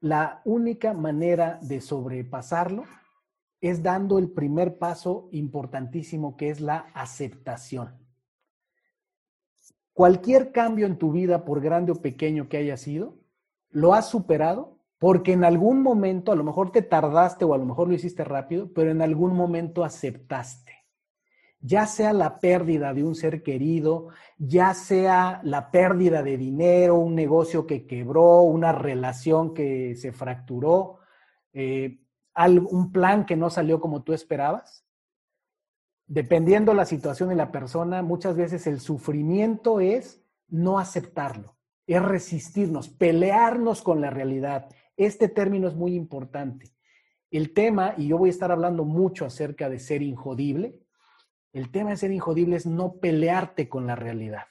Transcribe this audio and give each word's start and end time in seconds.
la 0.00 0.42
única 0.44 0.92
manera 0.94 1.58
de 1.62 1.80
sobrepasarlo 1.80 2.84
es 3.60 3.82
dando 3.82 4.18
el 4.18 4.30
primer 4.30 4.78
paso 4.78 5.28
importantísimo 5.32 6.36
que 6.36 6.50
es 6.50 6.60
la 6.60 6.86
aceptación. 6.94 7.96
Cualquier 9.92 10.52
cambio 10.52 10.86
en 10.86 10.96
tu 10.96 11.10
vida, 11.10 11.44
por 11.44 11.60
grande 11.60 11.90
o 11.90 11.96
pequeño 11.96 12.48
que 12.48 12.58
haya 12.58 12.76
sido, 12.76 13.16
lo 13.70 13.94
has 13.94 14.08
superado 14.08 14.78
porque 14.98 15.32
en 15.32 15.44
algún 15.44 15.82
momento, 15.82 16.30
a 16.30 16.36
lo 16.36 16.44
mejor 16.44 16.70
te 16.70 16.82
tardaste 16.82 17.44
o 17.44 17.54
a 17.54 17.58
lo 17.58 17.64
mejor 17.64 17.88
lo 17.88 17.94
hiciste 17.94 18.24
rápido, 18.24 18.72
pero 18.72 18.90
en 18.90 19.02
algún 19.02 19.34
momento 19.34 19.84
aceptaste 19.84 20.67
ya 21.60 21.86
sea 21.86 22.12
la 22.12 22.38
pérdida 22.38 22.94
de 22.94 23.02
un 23.04 23.14
ser 23.14 23.42
querido, 23.42 24.08
ya 24.38 24.74
sea 24.74 25.40
la 25.42 25.70
pérdida 25.70 26.22
de 26.22 26.36
dinero, 26.36 26.96
un 26.96 27.14
negocio 27.14 27.66
que 27.66 27.86
quebró, 27.86 28.42
una 28.42 28.72
relación 28.72 29.54
que 29.54 29.96
se 29.96 30.12
fracturó, 30.12 30.98
eh, 31.52 31.98
un 32.70 32.92
plan 32.92 33.26
que 33.26 33.36
no 33.36 33.50
salió 33.50 33.80
como 33.80 34.02
tú 34.02 34.12
esperabas. 34.12 34.84
Dependiendo 36.06 36.72
la 36.72 36.86
situación 36.86 37.32
y 37.32 37.34
la 37.34 37.50
persona, 37.50 38.02
muchas 38.02 38.36
veces 38.36 38.66
el 38.66 38.80
sufrimiento 38.80 39.80
es 39.80 40.22
no 40.48 40.78
aceptarlo, 40.78 41.56
es 41.86 42.00
resistirnos, 42.00 42.88
pelearnos 42.88 43.82
con 43.82 44.00
la 44.00 44.10
realidad. 44.10 44.68
Este 44.96 45.28
término 45.28 45.68
es 45.68 45.74
muy 45.74 45.94
importante. 45.94 46.72
El 47.30 47.52
tema, 47.52 47.94
y 47.96 48.08
yo 48.08 48.16
voy 48.16 48.30
a 48.30 48.32
estar 48.32 48.50
hablando 48.52 48.84
mucho 48.84 49.26
acerca 49.26 49.68
de 49.68 49.80
ser 49.80 50.00
injodible, 50.00 50.80
el 51.58 51.72
tema 51.72 51.90
de 51.90 51.96
ser 51.96 52.12
injodible 52.12 52.54
es 52.54 52.66
no 52.66 52.94
pelearte 53.00 53.68
con 53.68 53.84
la 53.84 53.96
realidad. 53.96 54.44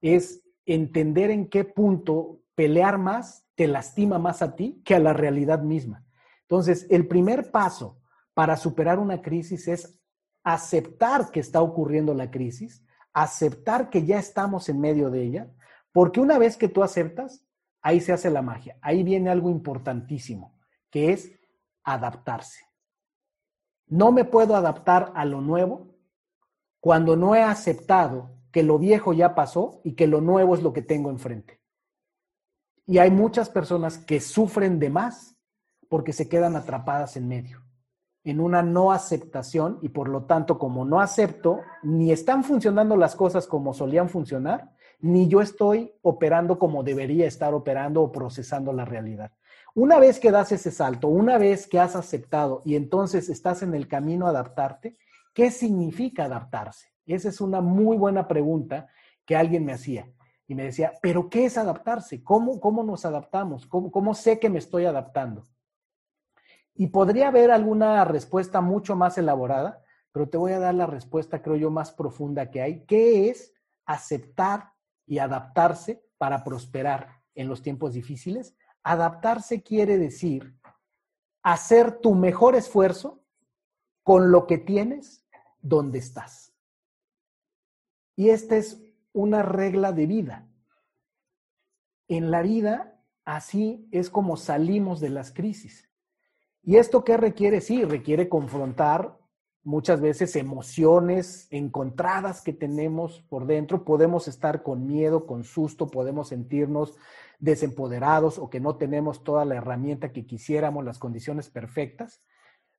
Es 0.00 0.44
entender 0.66 1.30
en 1.30 1.48
qué 1.48 1.64
punto 1.64 2.42
pelear 2.54 2.96
más 2.96 3.44
te 3.56 3.66
lastima 3.66 4.20
más 4.20 4.40
a 4.40 4.54
ti 4.54 4.80
que 4.84 4.94
a 4.94 5.00
la 5.00 5.12
realidad 5.12 5.62
misma. 5.62 6.06
Entonces, 6.42 6.86
el 6.90 7.08
primer 7.08 7.50
paso 7.50 8.00
para 8.34 8.56
superar 8.56 9.00
una 9.00 9.20
crisis 9.20 9.66
es 9.66 10.00
aceptar 10.44 11.32
que 11.32 11.40
está 11.40 11.60
ocurriendo 11.60 12.14
la 12.14 12.30
crisis, 12.30 12.84
aceptar 13.12 13.90
que 13.90 14.06
ya 14.06 14.20
estamos 14.20 14.68
en 14.68 14.80
medio 14.80 15.10
de 15.10 15.24
ella, 15.24 15.50
porque 15.90 16.20
una 16.20 16.38
vez 16.38 16.56
que 16.56 16.68
tú 16.68 16.84
aceptas, 16.84 17.44
ahí 17.82 18.00
se 18.00 18.12
hace 18.12 18.30
la 18.30 18.42
magia. 18.42 18.78
Ahí 18.80 19.02
viene 19.02 19.28
algo 19.28 19.50
importantísimo, 19.50 20.56
que 20.88 21.10
es 21.12 21.32
adaptarse. 21.82 22.64
No 23.88 24.12
me 24.12 24.24
puedo 24.24 24.54
adaptar 24.54 25.10
a 25.16 25.24
lo 25.24 25.40
nuevo 25.40 25.97
cuando 26.80 27.16
no 27.16 27.34
he 27.34 27.42
aceptado 27.42 28.30
que 28.52 28.62
lo 28.62 28.78
viejo 28.78 29.12
ya 29.12 29.34
pasó 29.34 29.80
y 29.84 29.94
que 29.94 30.06
lo 30.06 30.20
nuevo 30.20 30.54
es 30.54 30.62
lo 30.62 30.72
que 30.72 30.82
tengo 30.82 31.10
enfrente. 31.10 31.60
Y 32.86 32.98
hay 32.98 33.10
muchas 33.10 33.50
personas 33.50 33.98
que 33.98 34.20
sufren 34.20 34.78
de 34.78 34.90
más 34.90 35.36
porque 35.88 36.12
se 36.12 36.28
quedan 36.28 36.56
atrapadas 36.56 37.16
en 37.16 37.28
medio, 37.28 37.62
en 38.24 38.40
una 38.40 38.62
no 38.62 38.92
aceptación 38.92 39.78
y 39.82 39.90
por 39.90 40.08
lo 40.08 40.24
tanto 40.24 40.58
como 40.58 40.84
no 40.84 41.00
acepto, 41.00 41.60
ni 41.82 42.12
están 42.12 42.44
funcionando 42.44 42.96
las 42.96 43.14
cosas 43.14 43.46
como 43.46 43.74
solían 43.74 44.08
funcionar, 44.08 44.70
ni 45.00 45.28
yo 45.28 45.40
estoy 45.40 45.92
operando 46.02 46.58
como 46.58 46.82
debería 46.82 47.26
estar 47.26 47.54
operando 47.54 48.02
o 48.02 48.12
procesando 48.12 48.72
la 48.72 48.84
realidad. 48.84 49.32
Una 49.74 49.98
vez 49.98 50.18
que 50.18 50.30
das 50.30 50.50
ese 50.52 50.70
salto, 50.70 51.08
una 51.08 51.38
vez 51.38 51.66
que 51.66 51.78
has 51.78 51.94
aceptado 51.94 52.62
y 52.64 52.74
entonces 52.74 53.28
estás 53.28 53.62
en 53.62 53.74
el 53.74 53.86
camino 53.86 54.26
a 54.26 54.30
adaptarte, 54.30 54.96
¿Qué 55.38 55.52
significa 55.52 56.24
adaptarse? 56.24 56.88
Esa 57.06 57.28
es 57.28 57.40
una 57.40 57.60
muy 57.60 57.96
buena 57.96 58.26
pregunta 58.26 58.88
que 59.24 59.36
alguien 59.36 59.64
me 59.64 59.72
hacía. 59.72 60.12
Y 60.48 60.56
me 60.56 60.64
decía, 60.64 60.94
¿pero 61.00 61.30
qué 61.30 61.44
es 61.44 61.56
adaptarse? 61.56 62.24
¿Cómo, 62.24 62.58
cómo 62.58 62.82
nos 62.82 63.04
adaptamos? 63.04 63.64
¿Cómo, 63.64 63.92
¿Cómo 63.92 64.14
sé 64.14 64.40
que 64.40 64.50
me 64.50 64.58
estoy 64.58 64.86
adaptando? 64.86 65.44
Y 66.74 66.88
podría 66.88 67.28
haber 67.28 67.52
alguna 67.52 68.04
respuesta 68.04 68.60
mucho 68.60 68.96
más 68.96 69.16
elaborada, 69.16 69.80
pero 70.10 70.28
te 70.28 70.36
voy 70.36 70.50
a 70.54 70.58
dar 70.58 70.74
la 70.74 70.86
respuesta, 70.86 71.40
creo 71.40 71.54
yo, 71.54 71.70
más 71.70 71.92
profunda 71.92 72.50
que 72.50 72.60
hay. 72.60 72.84
¿Qué 72.84 73.30
es 73.30 73.54
aceptar 73.86 74.72
y 75.06 75.18
adaptarse 75.18 76.04
para 76.18 76.42
prosperar 76.42 77.22
en 77.36 77.46
los 77.46 77.62
tiempos 77.62 77.92
difíciles? 77.92 78.56
Adaptarse 78.82 79.62
quiere 79.62 79.98
decir 79.98 80.56
hacer 81.44 82.00
tu 82.00 82.16
mejor 82.16 82.56
esfuerzo 82.56 83.22
con 84.02 84.32
lo 84.32 84.48
que 84.48 84.58
tienes 84.58 85.27
donde 85.60 85.98
estás. 85.98 86.52
Y 88.16 88.30
esta 88.30 88.56
es 88.56 88.82
una 89.12 89.42
regla 89.42 89.92
de 89.92 90.06
vida. 90.06 90.48
En 92.08 92.30
la 92.30 92.42
vida, 92.42 93.00
así 93.24 93.88
es 93.92 94.10
como 94.10 94.36
salimos 94.36 95.00
de 95.00 95.10
las 95.10 95.32
crisis. 95.32 95.88
¿Y 96.62 96.76
esto 96.76 97.04
qué 97.04 97.16
requiere? 97.16 97.60
Sí, 97.60 97.84
requiere 97.84 98.28
confrontar 98.28 99.18
muchas 99.62 100.00
veces 100.00 100.34
emociones 100.36 101.46
encontradas 101.50 102.42
que 102.42 102.52
tenemos 102.52 103.20
por 103.28 103.46
dentro. 103.46 103.84
Podemos 103.84 104.28
estar 104.28 104.62
con 104.62 104.86
miedo, 104.86 105.26
con 105.26 105.44
susto, 105.44 105.88
podemos 105.88 106.28
sentirnos 106.28 106.96
desempoderados 107.38 108.38
o 108.38 108.50
que 108.50 108.60
no 108.60 108.76
tenemos 108.76 109.22
toda 109.22 109.44
la 109.44 109.56
herramienta 109.56 110.12
que 110.12 110.26
quisiéramos, 110.26 110.84
las 110.84 110.98
condiciones 110.98 111.50
perfectas. 111.50 112.22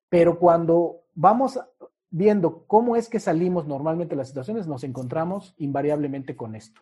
Pero 0.10 0.40
cuando 0.40 1.04
vamos 1.14 1.60
viendo 2.10 2.66
cómo 2.66 2.96
es 2.96 3.10
que 3.10 3.20
salimos 3.20 3.68
normalmente 3.68 4.12
de 4.12 4.18
las 4.18 4.30
situaciones, 4.30 4.68
nos 4.68 4.84
encontramos 4.84 5.54
invariablemente 5.58 6.36
con 6.36 6.56
esto. 6.56 6.82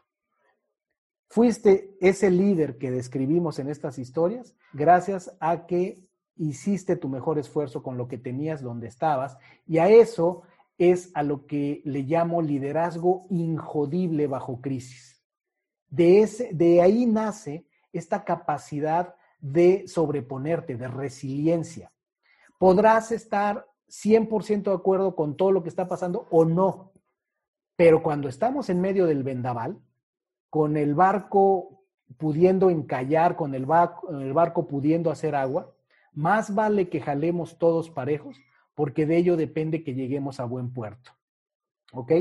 Fuiste 1.30 1.96
ese 2.00 2.32
líder 2.32 2.78
que 2.78 2.90
describimos 2.90 3.60
en 3.60 3.70
estas 3.70 4.00
historias 4.00 4.56
gracias 4.74 5.36
a 5.40 5.66
que 5.66 6.08
hiciste 6.38 6.96
tu 6.96 7.10
mejor 7.10 7.38
esfuerzo 7.38 7.84
con 7.84 7.98
lo 7.98 8.08
que 8.08 8.18
tenías 8.18 8.62
donde 8.62 8.88
estabas 8.88 9.38
y 9.66 9.80
a 9.80 9.90
eso 9.90 10.44
es 10.78 11.12
a 11.16 11.24
lo 11.24 11.46
que 11.46 11.82
le 11.84 12.04
llamo 12.04 12.42
liderazgo 12.42 13.26
injodible 13.30 14.28
bajo 14.28 14.62
crisis. 14.62 15.22
De, 15.90 16.22
ese, 16.22 16.52
de 16.54 16.82
ahí 16.82 17.06
nace 17.06 17.66
esta 17.92 18.24
capacidad 18.24 19.16
de 19.40 19.88
sobreponerte, 19.88 20.78
de 20.78 20.88
resiliencia. 20.88 21.92
Podrás 22.60 23.12
estar 23.12 23.66
100% 23.90 24.64
de 24.64 24.76
acuerdo 24.76 25.16
con 25.16 25.38
todo 25.38 25.52
lo 25.52 25.64
que 25.64 25.70
está 25.70 25.88
pasando 25.88 26.28
o 26.30 26.46
no. 26.46 26.92
Pero 27.76 28.04
cuando 28.04 28.28
estamos 28.28 28.70
en 28.70 28.82
medio 28.82 29.06
del 29.06 29.24
vendaval, 29.24 29.80
con 30.50 30.78
el 30.78 30.96
barco 30.96 31.84
pudiendo 32.18 32.70
encallar, 32.70 33.36
con 33.36 33.54
el 33.54 33.66
barco, 33.66 34.68
pudiendo 34.68 35.12
hacer 35.12 35.36
agua, 35.36 35.74
más 36.14 36.56
vale 36.56 36.90
que 36.90 37.02
jalemos 37.02 37.58
todos 37.58 37.90
parejos, 37.90 38.38
porque 38.74 39.06
de 39.06 39.18
ello 39.18 39.38
depende 39.38 39.84
que 39.84 39.94
lleguemos 39.94 40.40
a 40.40 40.46
buen 40.46 40.74
puerto. 40.74 41.12
¿Ok? 41.92 42.12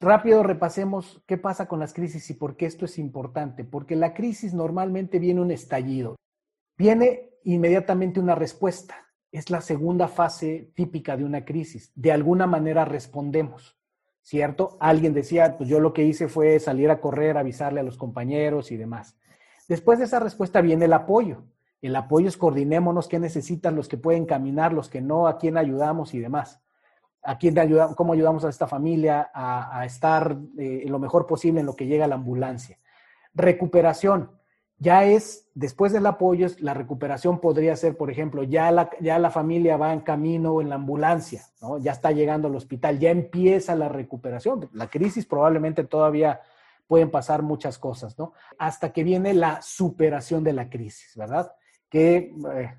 Rápido 0.00 0.42
repasemos 0.42 1.22
qué 1.26 1.38
pasa 1.38 1.66
con 1.66 1.80
las 1.80 1.92
crisis 1.92 2.30
y 2.30 2.34
por 2.34 2.56
qué 2.56 2.66
esto 2.66 2.84
es 2.84 2.98
importante. 2.98 3.64
Porque 3.64 3.96
la 3.96 4.14
crisis 4.14 4.54
normalmente 4.54 5.18
viene 5.18 5.40
un 5.40 5.50
estallido. 5.50 6.16
Viene 6.76 7.30
inmediatamente 7.44 8.20
una 8.20 8.36
respuesta 8.36 9.07
es 9.32 9.50
la 9.50 9.60
segunda 9.60 10.08
fase 10.08 10.70
típica 10.74 11.16
de 11.16 11.24
una 11.24 11.44
crisis. 11.44 11.92
De 11.94 12.12
alguna 12.12 12.46
manera 12.46 12.84
respondemos, 12.84 13.78
¿cierto? 14.22 14.76
Alguien 14.80 15.12
decía, 15.12 15.56
pues 15.56 15.68
yo 15.68 15.80
lo 15.80 15.92
que 15.92 16.04
hice 16.04 16.28
fue 16.28 16.58
salir 16.60 16.90
a 16.90 17.00
correr, 17.00 17.36
avisarle 17.36 17.80
a 17.80 17.84
los 17.84 17.98
compañeros 17.98 18.72
y 18.72 18.76
demás. 18.76 19.18
Después 19.68 19.98
de 19.98 20.06
esa 20.06 20.20
respuesta 20.20 20.60
viene 20.60 20.86
el 20.86 20.92
apoyo. 20.92 21.44
El 21.82 21.94
apoyo 21.94 22.26
es 22.26 22.36
coordinémonos 22.36 23.06
qué 23.06 23.18
necesitan 23.18 23.76
los 23.76 23.86
que 23.86 23.98
pueden 23.98 24.26
caminar, 24.26 24.72
los 24.72 24.88
que 24.88 25.00
no, 25.00 25.28
a 25.28 25.38
quién 25.38 25.56
ayudamos 25.56 26.14
y 26.14 26.18
demás. 26.18 26.60
A 27.22 27.36
quién 27.36 27.58
ayudamos, 27.58 27.94
cómo 27.94 28.14
ayudamos 28.14 28.44
a 28.44 28.48
esta 28.48 28.66
familia 28.66 29.30
a, 29.34 29.84
estar 29.84 30.38
eh, 30.56 30.84
lo 30.88 30.98
mejor 30.98 31.26
posible 31.26 31.60
en 31.60 31.66
lo 31.66 31.76
que 31.76 31.86
llega 31.86 32.06
la 32.06 32.14
ambulancia. 32.14 32.78
Recuperación 33.34 34.37
ya 34.78 35.04
es, 35.04 35.46
después 35.54 35.92
del 35.92 36.06
apoyo, 36.06 36.46
la 36.60 36.72
recuperación 36.72 37.40
podría 37.40 37.74
ser, 37.74 37.96
por 37.96 38.10
ejemplo, 38.10 38.44
ya 38.44 38.70
la, 38.70 38.90
ya 39.00 39.18
la 39.18 39.30
familia 39.30 39.76
va 39.76 39.92
en 39.92 40.00
camino 40.00 40.60
en 40.60 40.68
la 40.68 40.76
ambulancia, 40.76 41.42
¿no? 41.60 41.78
ya 41.78 41.92
está 41.92 42.12
llegando 42.12 42.48
al 42.48 42.54
hospital, 42.54 42.98
ya 42.98 43.10
empieza 43.10 43.74
la 43.74 43.88
recuperación. 43.88 44.68
La 44.72 44.88
crisis 44.88 45.26
probablemente 45.26 45.84
todavía 45.84 46.40
pueden 46.86 47.10
pasar 47.10 47.42
muchas 47.42 47.78
cosas, 47.78 48.18
¿no? 48.18 48.32
Hasta 48.58 48.92
que 48.92 49.04
viene 49.04 49.34
la 49.34 49.60
superación 49.60 50.42
de 50.42 50.54
la 50.54 50.70
crisis, 50.70 51.14
¿verdad? 51.16 51.52
que 51.90 52.34
eh, 52.54 52.74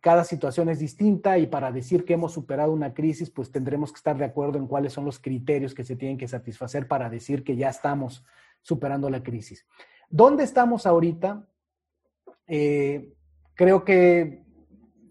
cada 0.00 0.24
situación 0.24 0.68
es 0.68 0.80
distinta 0.80 1.38
y 1.38 1.46
para 1.46 1.70
decir 1.70 2.04
que 2.04 2.14
hemos 2.14 2.32
superado 2.32 2.72
una 2.72 2.92
crisis, 2.92 3.30
pues 3.30 3.52
tendremos 3.52 3.92
que 3.92 3.98
estar 3.98 4.18
de 4.18 4.24
acuerdo 4.24 4.58
en 4.58 4.66
cuáles 4.66 4.92
son 4.92 5.04
los 5.04 5.20
criterios 5.20 5.74
que 5.74 5.84
se 5.84 5.94
tienen 5.94 6.18
que 6.18 6.26
satisfacer 6.26 6.88
para 6.88 7.08
decir 7.08 7.44
que 7.44 7.56
ya 7.56 7.68
estamos 7.68 8.24
superando 8.60 9.08
la 9.10 9.22
crisis. 9.22 9.64
¿Dónde 10.12 10.44
estamos 10.44 10.84
ahorita? 10.84 11.48
Eh, 12.46 13.14
creo 13.54 13.82
que 13.82 14.44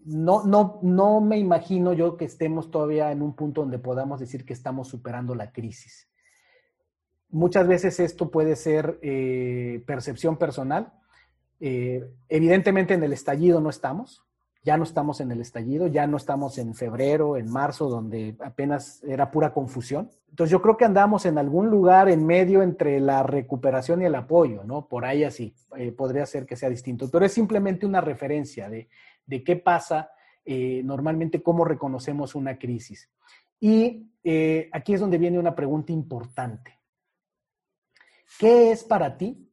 no, 0.04 0.44
no, 0.44 0.78
no 0.82 1.20
me 1.20 1.38
imagino 1.38 1.92
yo 1.92 2.16
que 2.16 2.24
estemos 2.24 2.70
todavía 2.70 3.10
en 3.10 3.20
un 3.20 3.34
punto 3.34 3.62
donde 3.62 3.80
podamos 3.80 4.20
decir 4.20 4.44
que 4.44 4.52
estamos 4.52 4.86
superando 4.86 5.34
la 5.34 5.50
crisis. 5.50 6.08
Muchas 7.30 7.66
veces 7.66 7.98
esto 7.98 8.30
puede 8.30 8.54
ser 8.54 9.00
eh, 9.02 9.82
percepción 9.88 10.36
personal. 10.36 10.92
Eh, 11.58 12.08
evidentemente 12.28 12.94
en 12.94 13.02
el 13.02 13.12
estallido 13.12 13.60
no 13.60 13.70
estamos, 13.70 14.24
ya 14.62 14.76
no 14.76 14.84
estamos 14.84 15.20
en 15.20 15.32
el 15.32 15.40
estallido, 15.40 15.88
ya 15.88 16.06
no 16.06 16.16
estamos 16.16 16.56
en 16.58 16.74
febrero, 16.74 17.36
en 17.36 17.50
marzo, 17.50 17.88
donde 17.88 18.36
apenas 18.40 19.02
era 19.02 19.30
pura 19.30 19.52
confusión. 19.52 20.10
Entonces 20.30 20.52
yo 20.52 20.62
creo 20.62 20.76
que 20.76 20.84
andamos 20.84 21.26
en 21.26 21.36
algún 21.36 21.68
lugar 21.68 22.08
en 22.08 22.24
medio 22.24 22.62
entre 22.62 23.00
la 23.00 23.22
recuperación 23.22 24.02
y 24.02 24.04
el 24.04 24.14
apoyo, 24.14 24.62
¿no? 24.64 24.86
Por 24.86 25.04
ahí 25.04 25.24
así, 25.24 25.54
eh, 25.76 25.90
podría 25.92 26.24
ser 26.26 26.46
que 26.46 26.56
sea 26.56 26.70
distinto, 26.70 27.10
pero 27.10 27.24
es 27.24 27.32
simplemente 27.32 27.86
una 27.86 28.00
referencia 28.00 28.68
de, 28.68 28.88
de 29.26 29.42
qué 29.42 29.56
pasa 29.56 30.10
eh, 30.44 30.82
normalmente, 30.84 31.42
cómo 31.42 31.64
reconocemos 31.64 32.34
una 32.34 32.58
crisis. 32.58 33.10
Y 33.60 34.10
eh, 34.24 34.68
aquí 34.72 34.94
es 34.94 35.00
donde 35.00 35.18
viene 35.18 35.38
una 35.38 35.54
pregunta 35.54 35.92
importante. 35.92 36.78
¿Qué 38.38 38.72
es 38.72 38.82
para 38.84 39.16
ti 39.16 39.48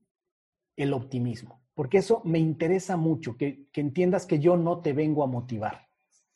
el 0.75 0.93
optimismo? 0.93 1.58
Porque 1.79 1.99
eso 1.99 2.21
me 2.25 2.39
interesa 2.39 2.97
mucho, 2.97 3.37
que, 3.37 3.69
que 3.71 3.79
entiendas 3.79 4.25
que 4.25 4.37
yo 4.37 4.57
no 4.57 4.81
te 4.81 4.91
vengo 4.91 5.23
a 5.23 5.27
motivar. 5.27 5.87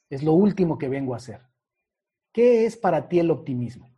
Es 0.10 0.24
lo 0.24 0.32
último 0.32 0.78
que 0.78 0.88
vengo 0.88 1.14
a 1.14 1.18
hacer. 1.18 1.42
¿Qué 2.32 2.66
es 2.66 2.78
para 2.78 3.10
ti 3.10 3.20
el 3.20 3.30
optimismo? 3.30 3.94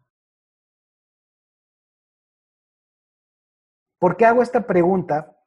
¿Por 4.00 4.18
qué 4.18 4.26
hago 4.26 4.42
esta 4.42 4.66
pregunta? 4.66 5.40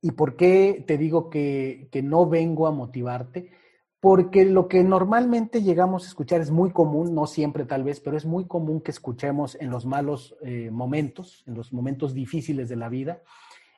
¿Y 0.00 0.12
por 0.12 0.36
qué 0.36 0.86
te 0.86 0.96
digo 0.96 1.28
que, 1.28 1.90
no 2.02 2.26
vengo 2.26 2.66
a 2.66 2.70
motivarte? 2.70 3.52
Porque 4.00 4.46
lo 4.46 4.68
que 4.68 4.82
normalmente 4.82 5.60
llegamos 5.60 6.04
a 6.04 6.08
escuchar 6.08 6.40
es 6.40 6.50
muy 6.50 6.70
común, 6.70 7.14
no 7.14 7.26
siempre 7.26 7.66
tal 7.66 7.84
vez, 7.84 8.00
pero 8.00 8.16
es 8.16 8.24
muy 8.24 8.46
común 8.46 8.80
que 8.80 8.90
escuchemos 8.90 9.54
en 9.56 9.68
los 9.68 9.84
malos 9.84 10.34
eh, 10.40 10.70
momentos, 10.70 11.44
en 11.46 11.56
los 11.56 11.74
momentos 11.74 12.14
difíciles 12.14 12.70
de 12.70 12.76
la 12.76 12.88
vida, 12.88 13.22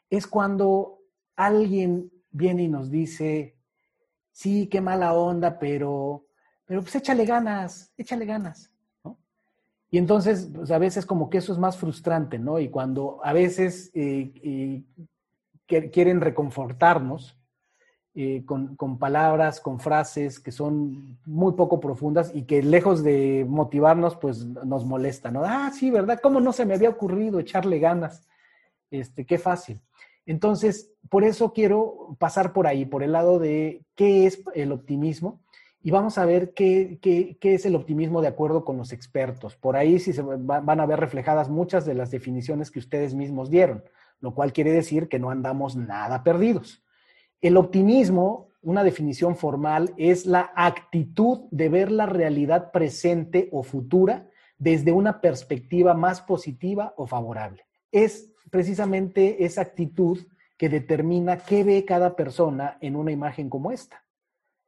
es 0.08 0.28
cuando 0.28 1.01
alguien 1.36 2.10
viene 2.30 2.64
y 2.64 2.68
nos 2.68 2.90
dice, 2.90 3.56
sí, 4.30 4.68
qué 4.68 4.80
mala 4.80 5.14
onda, 5.14 5.58
pero, 5.58 6.26
pero 6.64 6.82
pues 6.82 6.94
échale 6.96 7.24
ganas, 7.24 7.92
échale 7.96 8.24
ganas. 8.24 8.70
Y 9.90 9.98
entonces, 9.98 10.48
pues 10.54 10.70
a 10.70 10.78
veces 10.78 11.04
como 11.04 11.28
que 11.28 11.38
eso 11.38 11.52
es 11.52 11.58
más 11.58 11.76
frustrante, 11.76 12.38
¿no? 12.38 12.58
Y 12.58 12.70
cuando 12.70 13.20
a 13.22 13.34
veces 13.34 13.90
eh, 13.92 14.32
eh, 14.42 14.82
quieren 15.90 16.22
reconfortarnos 16.22 17.38
eh, 18.14 18.44
con, 18.44 18.98
palabras, 18.98 19.58
con 19.58 19.80
frases 19.80 20.38
que 20.38 20.52
son 20.52 21.18
muy 21.24 21.54
poco 21.54 21.80
profundas 21.80 22.30
y 22.34 22.42
que 22.42 22.62
lejos 22.62 23.02
de 23.02 23.46
motivarnos, 23.48 24.16
pues 24.16 24.44
nos 24.44 24.84
molestan. 24.84 25.32
¿no? 25.32 25.44
Ah, 25.44 25.70
sí, 25.72 25.90
¿verdad? 25.90 26.20
¿Cómo 26.22 26.38
no 26.38 26.52
se 26.52 26.66
me 26.66 26.74
había 26.74 26.90
ocurrido 26.90 27.40
echarle 27.40 27.78
ganas? 27.78 28.28
Este, 28.90 29.24
qué 29.24 29.38
fácil. 29.38 29.80
Entonces, 30.26 30.92
por 31.08 31.24
eso 31.24 31.52
quiero 31.52 32.16
pasar 32.18 32.52
por 32.52 32.66
ahí, 32.66 32.84
por 32.84 33.02
el 33.02 33.12
lado 33.12 33.38
de 33.38 33.84
qué 33.94 34.26
es 34.26 34.42
el 34.54 34.72
optimismo 34.72 35.40
y 35.82 35.90
vamos 35.90 36.16
a 36.18 36.24
ver 36.24 36.54
qué, 36.54 36.98
es 37.40 37.66
el 37.66 37.74
optimismo 37.74 38.22
de 38.22 38.28
acuerdo 38.28 38.64
con 38.64 38.76
los 38.76 38.92
expertos. 38.92 39.56
Por 39.56 39.76
ahí 39.76 39.98
sí 39.98 40.12
se 40.12 40.22
van 40.22 40.80
a 40.80 40.86
ver 40.86 41.00
reflejadas 41.00 41.48
muchas 41.48 41.84
de 41.84 41.94
las 41.94 42.10
definiciones 42.10 42.70
que 42.70 42.78
ustedes 42.78 43.14
mismos 43.14 43.50
dieron 43.50 43.82
lo 44.22 44.34
cual 44.34 44.54
quiere 44.54 44.72
decir 44.72 45.08
que 45.08 45.18
no 45.18 45.30
andamos 45.30 45.76
nada 45.76 46.22
perdidos. 46.22 46.82
El 47.42 47.56
optimismo, 47.58 48.48
una 48.62 48.84
definición 48.84 49.36
formal, 49.36 49.92
es 49.98 50.24
la 50.26 50.52
actitud 50.54 51.40
de 51.50 51.68
ver 51.68 51.90
la 51.90 52.06
realidad 52.06 52.70
presente 52.70 53.48
o 53.52 53.64
futura 53.64 54.28
desde 54.58 54.92
una 54.92 55.20
perspectiva 55.20 55.92
más 55.94 56.22
positiva 56.22 56.94
o 56.96 57.08
favorable. 57.08 57.64
Es 57.92 58.32
precisamente 58.50 59.44
esa 59.44 59.60
actitud 59.60 60.18
que 60.58 60.68
determina 60.68 61.38
qué 61.38 61.64
ve 61.64 61.84
cada 61.84 62.16
persona 62.16 62.78
en 62.80 62.96
una 62.96 63.12
imagen 63.12 63.48
como 63.48 63.70
esta. 63.70 64.04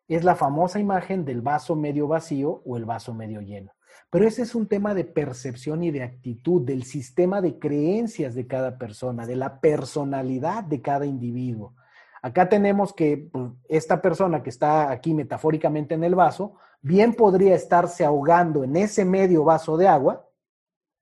Es 0.06 0.22
la 0.22 0.36
famosa 0.36 0.78
imagen 0.78 1.24
del 1.24 1.40
vaso 1.40 1.74
medio 1.74 2.06
vacío 2.06 2.62
o 2.64 2.76
el 2.76 2.84
vaso 2.84 3.14
medio 3.14 3.40
lleno. 3.40 3.72
Pero 4.10 4.26
ese 4.26 4.42
es 4.42 4.54
un 4.54 4.66
tema 4.66 4.94
de 4.94 5.04
percepción 5.04 5.82
y 5.82 5.90
de 5.90 6.02
actitud, 6.02 6.62
del 6.62 6.84
sistema 6.84 7.40
de 7.40 7.58
creencias 7.58 8.34
de 8.34 8.46
cada 8.46 8.78
persona, 8.78 9.26
de 9.26 9.36
la 9.36 9.60
personalidad 9.60 10.64
de 10.64 10.82
cada 10.82 11.06
individuo. 11.06 11.74
Acá 12.22 12.48
tenemos 12.48 12.92
que 12.92 13.28
pues, 13.30 13.52
esta 13.68 14.00
persona 14.00 14.42
que 14.42 14.50
está 14.50 14.90
aquí 14.90 15.14
metafóricamente 15.14 15.94
en 15.94 16.04
el 16.04 16.14
vaso, 16.14 16.54
bien 16.80 17.14
podría 17.14 17.54
estarse 17.54 18.04
ahogando 18.04 18.64
en 18.64 18.76
ese 18.76 19.04
medio 19.04 19.44
vaso 19.44 19.76
de 19.76 19.88
agua, 19.88 20.26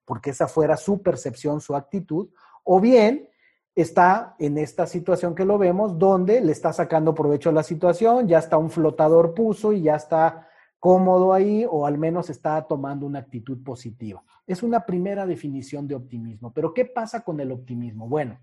porque 0.05 0.31
esa 0.31 0.49
fuera 0.49 0.77
su 0.77 1.03
percepción, 1.03 1.61
su 1.61 1.75
actitud, 1.75 2.29
o 2.65 2.81
bien 2.81 3.29
está 3.75 4.35
en 4.39 4.59
esta 4.59 4.87
situación 4.87 5.35
que 5.35 5.45
lo 5.45 5.59
vemos, 5.59 5.99
donde 5.99 6.41
le 6.41 6.53
está 6.53 6.73
sacando 6.73 7.15
provecho 7.15 7.51
a 7.51 7.53
la 7.53 7.63
situación, 7.63 8.29
ya 8.29 8.39
está 8.39 8.59
un 8.59 8.71
flotador 8.71 9.35
puso 9.35 9.73
y 9.73 9.83
ya 9.83 9.97
está 9.97 10.49
cómodo 10.79 11.33
ahí 11.33 11.65
o 11.69 11.87
al 11.87 11.97
menos 11.97 12.29
está 12.29 12.61
tomando 12.67 13.07
una 13.07 13.21
actitud 13.21 13.63
positiva. 13.63 14.23
Es 14.47 14.63
una 14.63 14.85
primera 14.85 15.27
definición 15.27 15.87
de 15.87 15.95
optimismo. 15.95 16.53
Pero 16.53 16.75
¿qué 16.75 16.85
pasa 16.85 17.21
con 17.21 17.39
el 17.41 17.53
optimismo? 17.53 18.09
Bueno, 18.09 18.41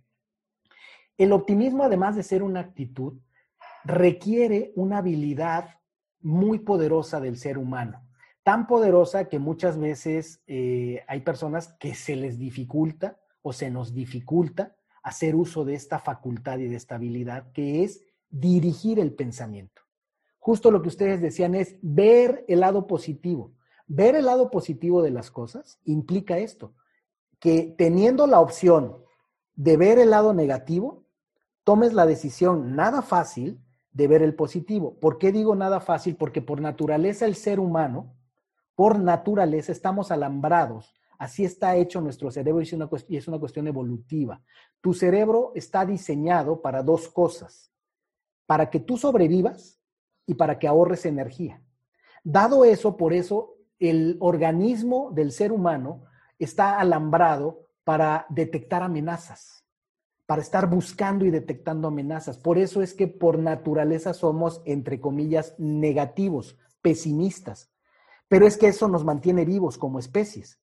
el 1.17 1.33
optimismo, 1.33 1.83
además 1.83 2.15
de 2.15 2.23
ser 2.23 2.41
una 2.41 2.61
actitud, 2.61 3.19
requiere 3.83 4.71
una 4.75 4.99
habilidad 4.99 5.69
muy 6.21 6.59
poderosa 6.59 7.19
del 7.19 7.37
ser 7.37 7.57
humano. 7.57 8.01
Tan 8.49 8.65
poderosa 8.65 9.29
que 9.29 9.37
muchas 9.37 9.77
veces 9.77 10.41
eh, 10.47 11.03
hay 11.07 11.21
personas 11.21 11.75
que 11.79 11.93
se 11.93 12.15
les 12.15 12.39
dificulta 12.39 13.19
o 13.43 13.53
se 13.53 13.69
nos 13.69 13.93
dificulta 13.93 14.75
hacer 15.03 15.35
uso 15.35 15.65
de 15.65 15.75
esta 15.75 15.99
facultad 15.99 16.57
y 16.57 16.67
de 16.67 16.75
esta 16.75 16.95
habilidad 16.95 17.51
que 17.51 17.83
es 17.83 18.01
dirigir 18.29 18.99
el 18.99 19.13
pensamiento 19.13 19.83
justo 20.49 20.71
lo 20.71 20.81
que 20.81 20.87
ustedes 20.87 21.21
decían 21.21 21.53
es 21.53 21.75
ver 21.83 22.43
el 22.47 22.61
lado 22.61 22.87
positivo. 22.87 23.51
Ver 23.85 24.15
el 24.15 24.25
lado 24.25 24.49
positivo 24.49 25.03
de 25.03 25.11
las 25.11 25.29
cosas 25.29 25.79
implica 25.85 26.39
esto, 26.39 26.73
que 27.39 27.75
teniendo 27.77 28.25
la 28.25 28.39
opción 28.39 28.97
de 29.53 29.77
ver 29.77 29.99
el 29.99 30.09
lado 30.09 30.33
negativo, 30.33 31.05
tomes 31.63 31.93
la 31.93 32.07
decisión 32.07 32.75
nada 32.75 33.03
fácil 33.03 33.61
de 33.91 34.07
ver 34.07 34.23
el 34.23 34.33
positivo. 34.33 34.97
¿Por 34.99 35.19
qué 35.19 35.31
digo 35.31 35.55
nada 35.55 35.81
fácil? 35.81 36.15
Porque 36.15 36.41
por 36.41 36.61
naturaleza 36.61 37.27
el 37.27 37.35
ser 37.35 37.59
humano, 37.59 38.15
por 38.79 38.97
naturaleza 38.97 39.73
estamos 39.73 40.09
alambrados. 40.09 40.95
Así 41.17 41.43
está 41.43 41.75
hecho 41.75 41.99
nuestro 41.99 42.31
cerebro 42.31 42.61
y 42.61 42.63
es 43.17 43.27
una, 43.27 43.37
cuestión 43.37 43.67
evolutiva. 43.67 44.41
Tu 44.79 44.93
cerebro 44.93 45.51
está 45.53 45.85
diseñado 45.85 46.61
para 46.61 46.81
dos 46.81 47.09
cosas. 47.09 47.73
Para 48.45 48.69
que 48.69 48.79
tú 48.79 48.95
sobrevivas 48.95 49.81
y 50.25 50.35
para 50.35 50.57
que 50.57 50.65
ahorres 50.65 51.05
energía. 51.05 51.61
Dado 52.23 52.63
eso, 52.63 52.95
por 52.95 53.11
eso 53.11 53.57
el 53.79 54.15
organismo 54.21 55.11
del 55.11 55.33
ser 55.33 55.51
humano 55.51 56.05
está 56.37 56.79
alambrado 56.79 57.67
para 57.83 58.27
detectar 58.29 58.81
amenazas, 58.81 59.65
para 60.25 60.41
estar 60.41 60.69
buscando 60.69 61.25
y 61.25 61.31
detectando 61.31 61.89
amenazas. 61.89 62.37
Por 62.37 62.57
eso 62.57 62.81
es 62.81 62.93
que 62.93 63.09
por 63.09 63.39
naturaleza 63.39 64.13
somos, 64.13 64.61
entre 64.63 65.01
comillas, 65.01 65.53
negativos, 65.57 66.57
pesimistas. 66.81 67.73
Pero 68.29 68.47
es 68.47 68.55
que 68.55 68.67
eso 68.67 68.87
nos 68.87 69.03
mantiene 69.03 69.43
vivos 69.43 69.77
como 69.77 69.99
especies. 69.99 70.59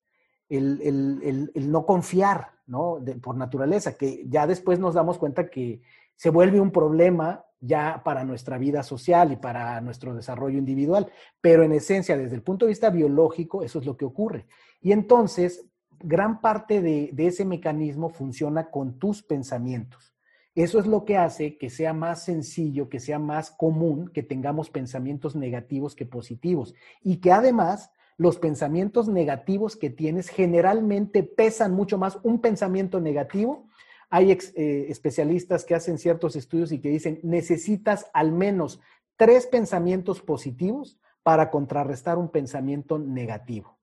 El, 0.49 1.51
no 1.53 1.85
confiar, 1.85 2.53
¿no? 2.65 2.99
por 3.21 3.35
naturaleza, 3.35 3.95
que 3.95 4.25
ya 4.27 4.47
después 4.47 4.79
nos 4.79 4.95
damos 4.95 5.19
cuenta 5.19 5.49
que 5.49 5.81
se 6.15 6.31
vuelve 6.31 6.59
un 6.59 6.71
problema 6.71 7.45
ya 7.59 8.01
para 8.03 8.23
nuestra 8.23 8.57
vida 8.57 8.83
social 8.83 9.31
y 9.31 9.35
para 9.35 9.79
nuestro 9.81 10.15
desarrollo 10.15 10.57
individual. 10.57 11.11
Pero 11.41 11.63
en 11.63 11.73
esencia, 11.73 12.17
desde 12.17 12.35
el 12.35 12.43
punto 12.43 12.65
de 12.65 12.69
vista 12.69 12.89
biológico, 12.89 13.61
eso 13.61 13.79
es 13.79 13.85
lo 13.85 13.97
que 13.97 14.05
ocurre. 14.05 14.47
Y 14.81 14.91
entonces, 14.93 15.65
gran 15.99 16.41
parte 16.41 16.81
de, 16.81 17.13
ese 17.17 17.45
mecanismo 17.45 18.09
funciona 18.09 18.69
con 18.69 18.99
tus 18.99 19.23
pensamientos. 19.23 20.13
Eso 20.57 20.79
es 20.79 20.87
lo 20.87 21.05
que 21.05 21.17
hace 21.17 21.55
que 21.59 21.69
sea 21.69 21.93
más 21.93 22.23
sencillo, 22.23 22.89
que 22.89 22.99
sea 22.99 23.19
más 23.19 23.51
común 23.51 24.09
que 24.11 24.23
tengamos 24.23 24.71
pensamientos 24.71 25.35
negativos 25.35 25.93
que 25.93 26.07
positivos. 26.07 26.73
Y 27.03 27.17
que 27.17 27.31
además 27.31 27.91
los 28.17 28.39
pensamientos 28.39 29.07
negativos 29.07 29.75
que 29.75 29.91
tienes 29.91 30.29
generalmente 30.29 31.21
pesan 31.21 31.73
mucho 31.73 31.99
más 31.99 32.17
un 32.23 32.41
pensamiento 32.41 32.99
negativo 32.99 33.67
Hay 34.09 34.31
eh, 34.31 34.87
especialistas 34.89 35.63
que 35.63 35.75
hacen 35.75 35.99
ciertos 35.99 36.35
estudios 36.35 36.71
y 36.71 36.79
que 36.79 36.89
dicen, 36.89 37.19
necesitas 37.21 38.09
al 38.11 38.31
menos 38.31 38.79
tres 39.15 39.45
pensamientos 39.45 40.21
positivos 40.21 40.99
para 41.21 41.51
contrarrestar 41.51 42.17
un 42.17 42.29
pensamiento 42.29 42.97
negativo. 42.97 43.77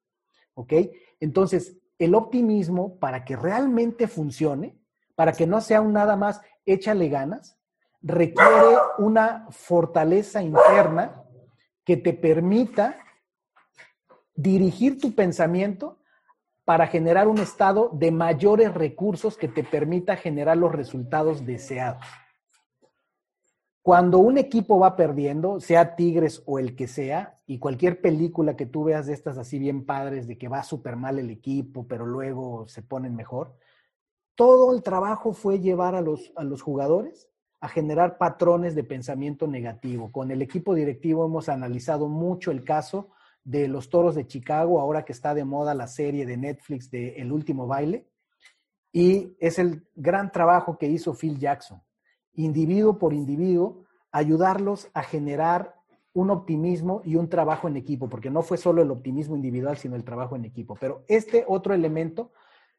¿Ok? 0.54 0.72
Entonces, 1.20 1.76
el 2.00 2.16
optimismo, 2.16 2.98
para 2.98 3.24
que 3.24 3.36
realmente 3.36 4.08
funcione, 4.08 4.76
para 5.14 5.32
que 5.32 5.46
no 5.46 5.60
sea 5.60 5.80
un 5.80 5.92
nada 5.92 6.16
más 6.16 6.40
échale 6.66 7.08
ganas, 7.08 7.58
requiere 8.02 8.76
una 8.98 9.46
fortaleza 9.50 10.42
interna 10.42 11.22
que 11.84 11.96
te 11.96 12.12
permita 12.12 12.98
dirigir 14.34 15.00
tu 15.00 15.14
pensamiento 15.14 15.98
para 16.64 16.86
generar 16.86 17.28
un 17.28 17.38
estado 17.38 17.90
de 17.92 18.10
mayores 18.10 18.72
recursos 18.72 19.36
que 19.36 19.48
te 19.48 19.64
permita 19.64 20.16
generar 20.16 20.56
los 20.56 20.72
resultados 20.72 21.44
deseados. 21.44 22.04
Cuando 23.82 24.18
un 24.18 24.38
equipo 24.38 24.78
va 24.78 24.96
perdiendo, 24.96 25.60
sea 25.60 25.94
Tigres 25.94 26.42
o 26.46 26.58
el 26.58 26.74
que 26.74 26.86
sea, 26.86 27.38
y 27.46 27.58
cualquier 27.58 28.00
película 28.00 28.56
que 28.56 28.64
tú 28.64 28.84
veas 28.84 29.06
de 29.06 29.12
estas 29.12 29.36
así 29.36 29.58
bien 29.58 29.84
padres, 29.84 30.26
de 30.26 30.38
que 30.38 30.48
va 30.48 30.62
súper 30.62 30.96
mal 30.96 31.18
el 31.18 31.28
equipo, 31.28 31.86
pero 31.86 32.06
luego 32.06 32.66
se 32.66 32.80
ponen 32.80 33.14
mejor, 33.14 33.58
todo 34.34 34.74
el 34.74 34.82
trabajo 34.82 35.32
fue 35.32 35.60
llevar 35.60 35.94
a 35.94 36.00
los, 36.00 36.32
a 36.36 36.44
los 36.44 36.62
jugadores 36.62 37.28
a 37.60 37.68
generar 37.68 38.18
patrones 38.18 38.74
de 38.74 38.84
pensamiento 38.84 39.46
negativo. 39.46 40.12
Con 40.12 40.30
el 40.30 40.42
equipo 40.42 40.74
directivo 40.74 41.24
hemos 41.24 41.48
analizado 41.48 42.08
mucho 42.08 42.50
el 42.50 42.62
caso 42.62 43.08
de 43.42 43.68
los 43.68 43.88
Toros 43.88 44.14
de 44.14 44.26
Chicago, 44.26 44.80
ahora 44.80 45.04
que 45.04 45.12
está 45.12 45.34
de 45.34 45.44
moda 45.44 45.74
la 45.74 45.86
serie 45.86 46.26
de 46.26 46.36
Netflix 46.36 46.90
de 46.90 47.16
El 47.16 47.32
último 47.32 47.66
baile, 47.66 48.06
y 48.92 49.36
es 49.40 49.58
el 49.58 49.86
gran 49.94 50.30
trabajo 50.30 50.78
que 50.78 50.86
hizo 50.86 51.14
Phil 51.14 51.38
Jackson, 51.38 51.82
individuo 52.34 52.98
por 52.98 53.12
individuo, 53.12 53.84
ayudarlos 54.12 54.88
a 54.94 55.02
generar 55.02 55.74
un 56.12 56.30
optimismo 56.30 57.02
y 57.04 57.16
un 57.16 57.28
trabajo 57.28 57.66
en 57.66 57.76
equipo, 57.76 58.08
porque 58.08 58.30
no 58.30 58.42
fue 58.42 58.56
solo 58.56 58.82
el 58.82 58.90
optimismo 58.90 59.34
individual, 59.34 59.76
sino 59.76 59.96
el 59.96 60.04
trabajo 60.04 60.36
en 60.36 60.44
equipo. 60.44 60.76
Pero 60.78 61.04
este 61.08 61.44
otro 61.48 61.74
elemento, 61.74 62.30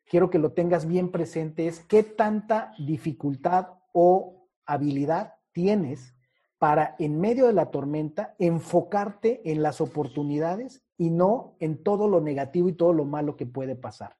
quiero 0.06 0.30
que 0.30 0.40
lo 0.40 0.52
tengas 0.54 0.86
bien 0.86 1.12
presente, 1.12 1.68
es 1.68 1.80
qué 1.80 2.04
tanta 2.04 2.74
dificultad 2.78 3.70
o 3.92 4.48
habilidad 4.66 5.36
tienes 5.52 6.16
para 6.58 6.96
en 7.00 7.20
medio 7.20 7.48
de 7.48 7.54
la 7.54 7.72
tormenta 7.72 8.36
enfocarte 8.40 9.52
en 9.52 9.62
las 9.62 9.82
oportunidades 9.82 10.84
y 10.98 11.10
no 11.10 11.56
en 11.60 11.84
todo 11.84 12.08
lo 12.08 12.22
negativo 12.22 12.70
y 12.70 12.74
todo 12.74 12.94
lo 12.94 13.06
malo 13.06 13.36
que 13.36 13.46
puede 13.46 13.76
pasar. 13.76 14.18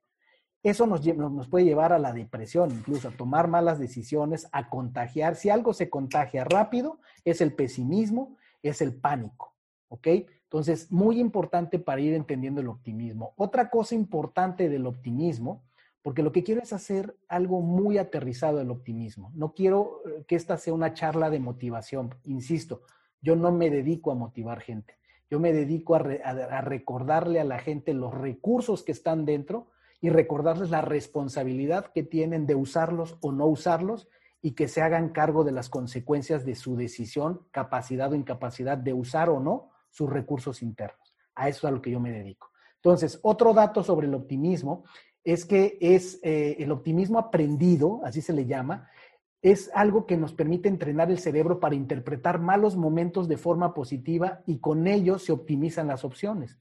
Eso 0.62 0.88
nos, 0.88 1.06
nos 1.06 1.48
puede 1.48 1.66
llevar 1.66 1.94
a 1.94 2.00
la 2.00 2.12
depresión, 2.12 2.72
incluso 2.72 3.10
a 3.10 3.12
tomar 3.12 3.48
malas 3.48 3.80
decisiones, 3.80 4.50
a 4.52 4.70
contagiar. 4.70 5.36
Si 5.36 5.50
algo 5.50 5.74
se 5.74 5.90
contagia 5.92 6.44
rápido, 6.44 7.00
es 7.24 7.40
el 7.40 7.54
pesimismo, 7.54 8.36
es 8.64 8.82
el 8.82 8.96
pánico. 8.96 9.54
¿Ok? 9.90 10.08
Entonces, 10.44 10.92
muy 10.92 11.20
importante 11.20 11.78
para 11.78 12.02
ir 12.02 12.16
entendiendo 12.16 12.62
el 12.62 12.68
optimismo. 12.68 13.34
Otra 13.38 13.70
cosa 13.70 13.94
importante 13.94 14.68
del 14.68 14.88
optimismo 14.88 15.65
porque 16.06 16.22
lo 16.22 16.32
que 16.32 16.44
quiero 16.44 16.62
es 16.62 16.72
hacer 16.72 17.18
algo 17.28 17.62
muy 17.62 17.98
aterrizado 17.98 18.60
del 18.60 18.70
optimismo. 18.70 19.32
No 19.34 19.56
quiero 19.56 20.04
eh, 20.06 20.24
que 20.28 20.36
esta 20.36 20.56
sea 20.56 20.72
una 20.72 20.94
charla 20.94 21.32
de 21.32 21.40
motivación. 21.40 22.14
Insisto, 22.26 22.84
yo 23.24 23.36
no 23.36 23.52
me 23.52 23.72
dedico 23.72 24.12
a 24.12 24.14
motivar 24.14 24.62
gente. 24.62 25.00
Yo 25.32 25.40
me 25.40 25.52
dedico 25.52 25.96
a, 25.96 26.62
recordarle 26.62 27.40
a 27.40 27.44
la 27.44 27.58
gente 27.58 27.96
los 27.96 28.14
recursos 28.14 28.84
que 28.84 28.92
están 28.92 29.26
dentro 29.26 29.72
y 30.00 30.12
recordarles 30.12 30.70
la 30.70 30.82
responsabilidad 30.82 31.92
que 31.92 32.04
tienen 32.04 32.46
de 32.46 32.54
usarlos 32.54 33.18
o 33.22 33.32
no 33.32 33.48
usarlos 33.48 34.08
y 34.44 34.52
que 34.52 34.68
se 34.68 34.84
hagan 34.84 35.10
cargo 35.10 35.44
de 35.44 35.54
las 35.54 35.70
consecuencias 35.70 36.46
de 36.46 36.54
su 36.54 36.76
decisión, 36.76 37.48
capacidad 37.50 38.12
o 38.12 38.16
incapacidad 38.16 38.78
de 38.78 38.94
usar 38.94 39.32
o 39.32 39.40
no 39.40 39.72
sus 39.90 40.08
recursos 40.08 40.62
internos. 40.62 41.16
A 41.34 41.50
eso 41.50 41.66
es 41.66 41.72
a 41.72 41.72
lo 41.72 41.82
que 41.82 41.90
yo 41.90 42.00
me 42.00 42.12
dedico. 42.12 42.52
Entonces, 42.86 43.20
otro 43.24 43.52
dato 43.56 43.82
sobre 43.82 44.06
el 44.06 44.14
optimismo 44.14 44.84
es 45.26 45.44
que 45.46 45.78
es 45.82 46.20
eh, 46.24 46.56
el 46.60 46.72
optimismo 46.72 47.20
aprendido, 47.20 48.02
así 48.06 48.22
se 48.22 48.32
le 48.32 48.46
llama, 48.46 48.88
es 49.42 49.70
algo 49.74 50.06
que 50.06 50.18
nos 50.18 50.34
permite 50.34 50.70
entrenar 50.70 51.12
el 51.12 51.20
cerebro 51.20 51.60
para 51.60 51.76
interpretar 51.76 52.40
malos 52.40 52.76
momentos 52.76 53.28
de 53.28 53.38
forma 53.38 53.74
positiva 53.74 54.42
y 54.46 54.60
con 54.60 54.88
ello 54.88 55.20
se 55.20 55.32
optimizan 55.32 55.88
las 55.88 56.04
opciones. 56.06 56.58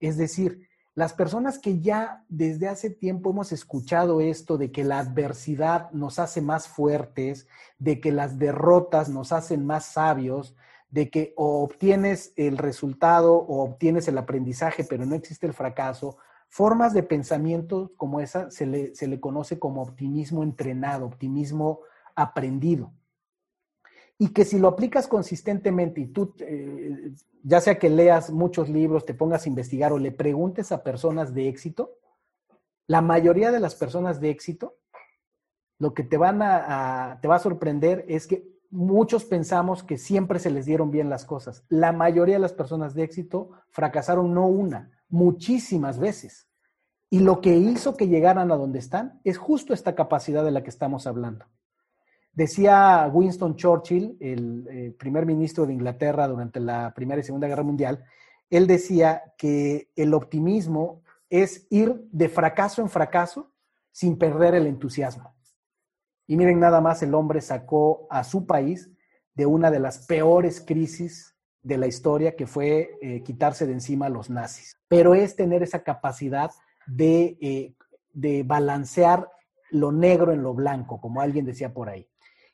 Es 0.00 0.16
decir, 0.16 0.68
las 0.94 1.12
personas 1.12 1.58
que 1.58 1.80
ya 1.80 2.24
desde 2.28 2.68
hace 2.68 2.88
tiempo 2.88 3.30
hemos 3.30 3.52
escuchado 3.52 4.22
esto 4.22 4.56
de 4.56 4.72
que 4.72 4.82
la 4.82 4.98
adversidad 4.98 5.90
nos 5.92 6.18
hace 6.18 6.40
más 6.40 6.68
fuertes, 6.68 7.46
de 7.78 8.00
que 8.00 8.12
las 8.12 8.38
derrotas 8.38 9.10
nos 9.10 9.32
hacen 9.32 9.66
más 9.66 9.84
sabios, 9.86 10.56
de 10.90 11.10
que 11.10 11.34
o 11.36 11.62
obtienes 11.62 12.32
el 12.36 12.56
resultado 12.56 13.34
o 13.34 13.62
obtienes 13.62 14.08
el 14.08 14.16
aprendizaje, 14.16 14.84
pero 14.84 15.04
no 15.04 15.14
existe 15.14 15.46
el 15.46 15.52
fracaso, 15.52 16.16
Formas 16.56 16.94
de 16.94 17.02
pensamiento 17.02 17.92
como 17.98 18.18
esa 18.18 18.50
se 18.50 18.64
le, 18.64 19.20
conoce 19.20 19.58
como 19.58 19.82
optimismo 19.82 20.42
entrenado, 20.42 21.04
optimismo 21.04 21.80
aprendido. 22.14 22.94
Y 24.16 24.30
que 24.30 24.46
si 24.46 24.58
lo 24.58 24.68
aplicas 24.68 25.06
consistentemente 25.06 26.00
y 26.00 26.06
tú, 26.06 26.34
eh, 26.38 27.12
ya 27.42 27.60
sea 27.60 27.78
que 27.78 27.90
leas 27.90 28.30
muchos 28.30 28.70
libros, 28.70 29.04
te 29.04 29.12
pongas 29.12 29.44
a 29.44 29.50
investigar 29.50 29.92
o 29.92 29.98
le 29.98 30.12
preguntes 30.12 30.72
a 30.72 30.82
personas 30.82 31.34
de 31.34 31.50
éxito, 31.50 31.98
la 32.86 33.02
mayoría 33.02 33.52
de 33.52 33.60
las 33.60 33.74
personas 33.74 34.18
de 34.18 34.30
éxito, 34.30 34.78
lo 35.78 35.92
que 35.92 36.04
te, 36.04 36.16
van 36.16 36.40
a, 36.40 37.18
te 37.20 37.28
va 37.28 37.34
a 37.34 37.40
sorprender 37.40 38.06
es 38.08 38.26
que 38.26 38.48
muchos 38.70 39.26
pensamos 39.26 39.82
que 39.82 39.98
siempre 39.98 40.38
se 40.38 40.48
les 40.50 40.64
dieron 40.64 40.90
bien 40.90 41.10
las 41.10 41.26
cosas. 41.26 41.66
La 41.68 41.92
mayoría 41.92 42.36
de 42.36 42.40
las 42.40 42.54
personas 42.54 42.94
de 42.94 43.02
éxito 43.02 43.50
fracasaron 43.68 44.32
no 44.32 44.46
una, 44.46 44.90
muchísimas 45.10 45.98
veces. 45.98 46.45
Y 47.08 47.20
lo 47.20 47.40
que 47.40 47.56
hizo 47.56 47.96
que 47.96 48.08
llegaran 48.08 48.50
a 48.50 48.56
donde 48.56 48.78
están 48.78 49.20
es 49.24 49.38
justo 49.38 49.72
esta 49.72 49.94
capacidad 49.94 50.44
de 50.44 50.50
la 50.50 50.62
que 50.62 50.70
estamos 50.70 51.06
hablando. 51.06 51.46
Decía 52.32 53.08
Winston 53.12 53.56
Churchill, 53.56 54.18
el 54.20 54.68
eh, 54.68 54.96
primer 54.98 55.24
ministro 55.24 55.66
de 55.66 55.72
Inglaterra 55.72 56.28
durante 56.28 56.60
la 56.60 56.92
Primera 56.94 57.20
y 57.20 57.24
Segunda 57.24 57.48
Guerra 57.48 57.62
Mundial, 57.62 58.04
él 58.50 58.66
decía 58.66 59.34
que 59.38 59.90
el 59.96 60.12
optimismo 60.12 61.02
es 61.30 61.66
ir 61.70 62.06
de 62.12 62.28
fracaso 62.28 62.82
en 62.82 62.88
fracaso 62.88 63.52
sin 63.90 64.18
perder 64.18 64.54
el 64.54 64.66
entusiasmo. 64.66 65.34
Y 66.26 66.36
miren, 66.36 66.60
nada 66.60 66.80
más 66.80 67.02
el 67.02 67.14
hombre 67.14 67.40
sacó 67.40 68.06
a 68.10 68.24
su 68.24 68.46
país 68.46 68.90
de 69.34 69.46
una 69.46 69.70
de 69.70 69.80
las 69.80 70.06
peores 70.06 70.60
crisis 70.60 71.36
de 71.62 71.78
la 71.78 71.86
historia 71.86 72.36
que 72.36 72.46
fue 72.46 72.98
eh, 73.00 73.22
quitarse 73.22 73.66
de 73.66 73.72
encima 73.72 74.06
a 74.06 74.10
los 74.10 74.28
nazis. 74.28 74.78
Pero 74.88 75.14
es 75.14 75.36
tener 75.36 75.62
esa 75.62 75.82
capacidad 75.82 76.50
de, 76.86 77.36
eh, 77.40 77.74
de 78.12 78.42
balancear 78.42 79.30
lo 79.70 79.92
negro 79.92 80.32
en 80.32 80.42
lo 80.42 80.54
blanco, 80.54 81.00
como 81.00 81.20
alguien 81.20 81.44
decía 81.44 81.72
por 81.72 81.88
ahí. 81.88 82.08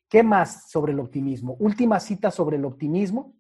¿Qué 0.09 0.23
más 0.23 0.71
sobre 0.71 0.93
el 0.93 1.01
optimismo? 1.01 1.57
Última 1.59 2.01
cita 2.01 2.31
sobre 2.31 2.57
el 2.57 2.65
optimismo. 2.65 3.35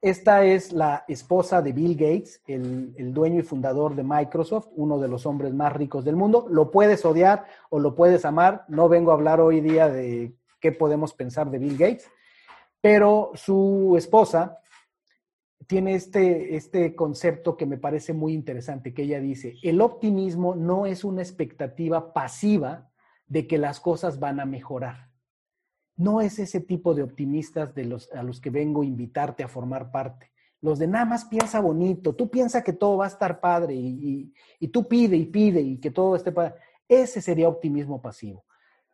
Esta 0.00 0.44
es 0.44 0.72
la 0.72 1.04
esposa 1.08 1.62
de 1.62 1.72
Bill 1.72 1.96
Gates, 1.96 2.42
el, 2.46 2.94
el, 2.96 3.12
dueño 3.12 3.40
y 3.40 3.42
fundador 3.42 3.94
de 3.94 4.04
Microsoft, 4.04 4.68
uno 4.76 4.98
de 4.98 5.08
los 5.08 5.26
hombres 5.26 5.52
más 5.52 5.72
ricos 5.72 6.04
del 6.04 6.16
mundo. 6.16 6.46
Lo 6.48 6.70
puedes 6.70 7.04
odiar 7.04 7.46
o 7.70 7.78
lo 7.80 7.94
puedes 7.94 8.24
amar. 8.24 8.64
No 8.68 8.88
vengo 8.88 9.10
a 9.10 9.14
hablar 9.14 9.40
hoy 9.40 9.60
día 9.60 9.88
de 9.88 10.36
qué 10.60 10.72
podemos 10.72 11.12
pensar 11.14 11.50
de 11.50 11.58
Bill 11.58 11.76
Gates, 11.76 12.10
pero 12.80 13.32
su 13.34 13.94
esposa 13.96 14.58
tiene 15.66 15.94
este, 15.94 16.56
este 16.56 16.94
concepto 16.94 17.56
que 17.56 17.66
me 17.66 17.78
parece 17.78 18.12
muy 18.12 18.32
interesante, 18.32 18.94
que 18.94 19.02
ella 19.02 19.20
dice, 19.20 19.56
el 19.62 19.80
optimismo 19.80 20.54
no 20.54 20.86
es 20.86 21.04
una 21.04 21.22
expectativa 21.22 22.12
pasiva 22.12 22.90
de 23.26 23.46
que 23.46 23.58
las 23.58 23.80
cosas 23.80 24.20
van 24.20 24.40
a 24.40 24.46
mejorar. 24.46 25.10
No 25.96 26.20
es 26.20 26.38
ese 26.38 26.60
tipo 26.60 26.94
de 26.94 27.02
optimistas 27.02 27.74
de 27.74 27.84
los, 27.84 28.12
a 28.12 28.22
los 28.22 28.40
que 28.40 28.50
vengo 28.50 28.82
a 28.82 28.86
invitarte 28.86 29.42
a 29.42 29.48
formar 29.48 29.90
parte. 29.90 30.30
Los 30.60 30.78
de 30.78 30.86
nada 30.86 31.04
más 31.04 31.24
piensa 31.24 31.60
bonito, 31.60 32.14
tú 32.14 32.30
piensa 32.30 32.62
que 32.62 32.72
todo 32.72 32.98
va 32.98 33.06
a 33.06 33.08
estar 33.08 33.40
padre 33.40 33.74
y, 33.74 34.32
y 34.60 34.68
tú 34.68 34.86
pide 34.86 35.16
y 35.16 35.26
pide 35.26 35.60
y 35.60 35.78
que 35.78 35.90
todo 35.90 36.16
esté 36.16 36.32
padre. 36.32 36.54
Ese 36.88 37.20
sería 37.20 37.48
optimismo 37.48 38.00
pasivo. 38.00 38.44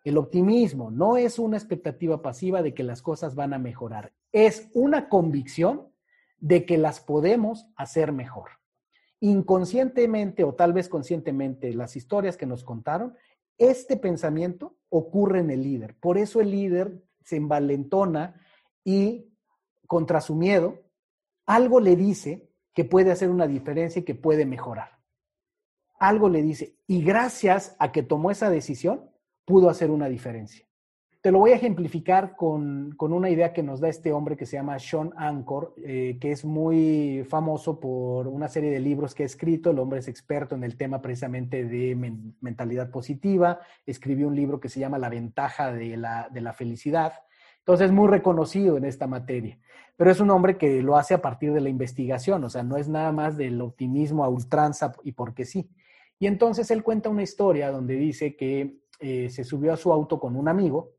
El 0.05 0.17
optimismo 0.17 0.91
no 0.91 1.17
es 1.17 1.38
una 1.38 1.57
expectativa 1.57 2.23
pasiva 2.23 2.62
de 2.62 2.75
que 2.75 2.83
las 2.83 3.02
cosas 3.02 3.35
van 3.35 3.52
a 3.52 3.59
mejorar. 3.59 4.12
Es 4.33 4.69
una 4.75 5.09
convicción 5.09 5.91
de 6.42 6.66
que 6.66 6.76
las 6.76 7.00
podemos 7.00 7.68
hacer 7.76 8.11
mejor. 8.12 8.50
Inconscientemente 9.20 10.42
o 10.42 10.54
tal 10.54 10.72
vez 10.72 10.88
conscientemente, 10.88 11.72
las 11.72 11.94
historias 11.94 12.37
que 12.37 12.46
nos 12.46 12.64
contaron, 12.64 13.14
este 13.58 13.96
pensamiento 13.96 14.76
ocurre 14.88 15.38
en 15.38 15.50
el 15.52 15.62
líder. 15.62 15.96
Por 16.00 16.18
eso 16.18 16.40
el 16.40 16.50
líder 16.50 17.00
se 17.22 17.37
envalentona 17.37 18.40
y 18.84 19.32
contra 19.87 20.20
su 20.20 20.34
miedo, 20.34 20.82
algo 21.46 21.78
le 21.78 21.94
dice 21.94 22.50
que 22.75 22.84
puede 22.84 23.12
hacer 23.12 23.30
una 23.30 23.46
diferencia 23.46 24.00
y 24.00 24.04
que 24.04 24.16
puede 24.16 24.44
mejorar. 24.44 24.99
Algo 26.00 26.28
le 26.28 26.42
dice, 26.42 26.76
y 26.88 27.04
gracias 27.04 27.76
a 27.78 27.92
que 27.92 28.02
tomó 28.02 28.32
esa 28.32 28.50
decisión, 28.50 29.12
pudo 29.44 29.70
hacer 29.70 29.92
una 29.92 30.08
diferencia. 30.08 30.66
Te 31.23 31.31
lo 31.31 31.38
voy 31.38 31.52
a 31.52 31.55
ejemplificar 31.55 32.35
con, 32.35 32.97
una 32.99 33.31
idea 33.31 33.52
que 33.52 33.62
nos 33.62 33.79
da 33.79 33.88
este 33.88 34.12
hombre 34.12 34.37
que 34.37 34.45
se 34.45 34.57
llama 34.57 34.81
Sean 34.81 35.12
Anchor, 35.17 35.73
eh, 35.76 36.19
que 36.21 36.33
es 36.33 36.45
muy 36.45 37.25
famoso 37.29 37.79
por 37.79 38.26
una 38.26 38.49
serie 38.49 38.73
de 38.73 38.81
libros 38.81 39.14
que 39.14 39.23
ha 39.23 39.26
escrito. 39.26 39.71
El 39.71 39.79
hombre 39.79 40.00
es 40.00 40.09
experto 40.09 40.57
en 40.57 40.64
el 40.64 40.76
tema 40.76 41.00
precisamente 41.00 41.64
de 41.64 41.95
mentalidad 42.41 42.91
positiva. 42.91 43.61
Escribió 43.87 44.26
un 44.26 44.35
libro 44.35 44.59
que 44.59 44.69
se 44.69 44.81
llama 44.81 44.99
La 44.99 45.11
ventaja 45.11 45.73
de 45.73 45.97
la, 45.97 46.29
de 46.29 46.41
la 46.41 46.55
felicidad. 46.55 47.12
Entonces 47.59 47.87
es 47.87 47.93
muy 47.93 48.09
reconocido 48.09 48.76
en 48.76 48.85
esta 48.85 49.07
materia. 49.07 49.61
Pero 49.97 50.11
es 50.11 50.19
un 50.19 50.31
hombre 50.31 50.59
que 50.59 50.83
lo 50.83 50.97
hace 50.97 51.14
a 51.14 51.23
partir 51.23 51.52
de 51.52 51.61
la 51.61 51.69
investigación, 51.69 52.43
o 52.43 52.50
sea, 52.50 52.64
no 52.64 52.76
es 52.76 52.88
nada 52.88 53.12
más 53.12 53.37
del 53.37 53.61
optimismo 53.61 54.25
a 54.25 54.29
ultranza 54.29 54.93
y 55.05 55.12
porque 55.12 55.45
sí. 55.45 55.71
Y 56.19 56.26
entonces 56.26 56.69
él 56.73 56.83
cuenta 56.83 57.11
una 57.11 57.23
historia 57.23 57.71
donde 57.71 57.95
dice 57.95 58.35
que 58.35 58.81
eh, 58.99 59.31
se 59.31 59.45
subió 59.45 59.73
a 59.73 59.76
su 59.76 59.93
auto 59.93 60.19
con 60.19 60.35
un 60.35 60.49
amigo 60.49 60.95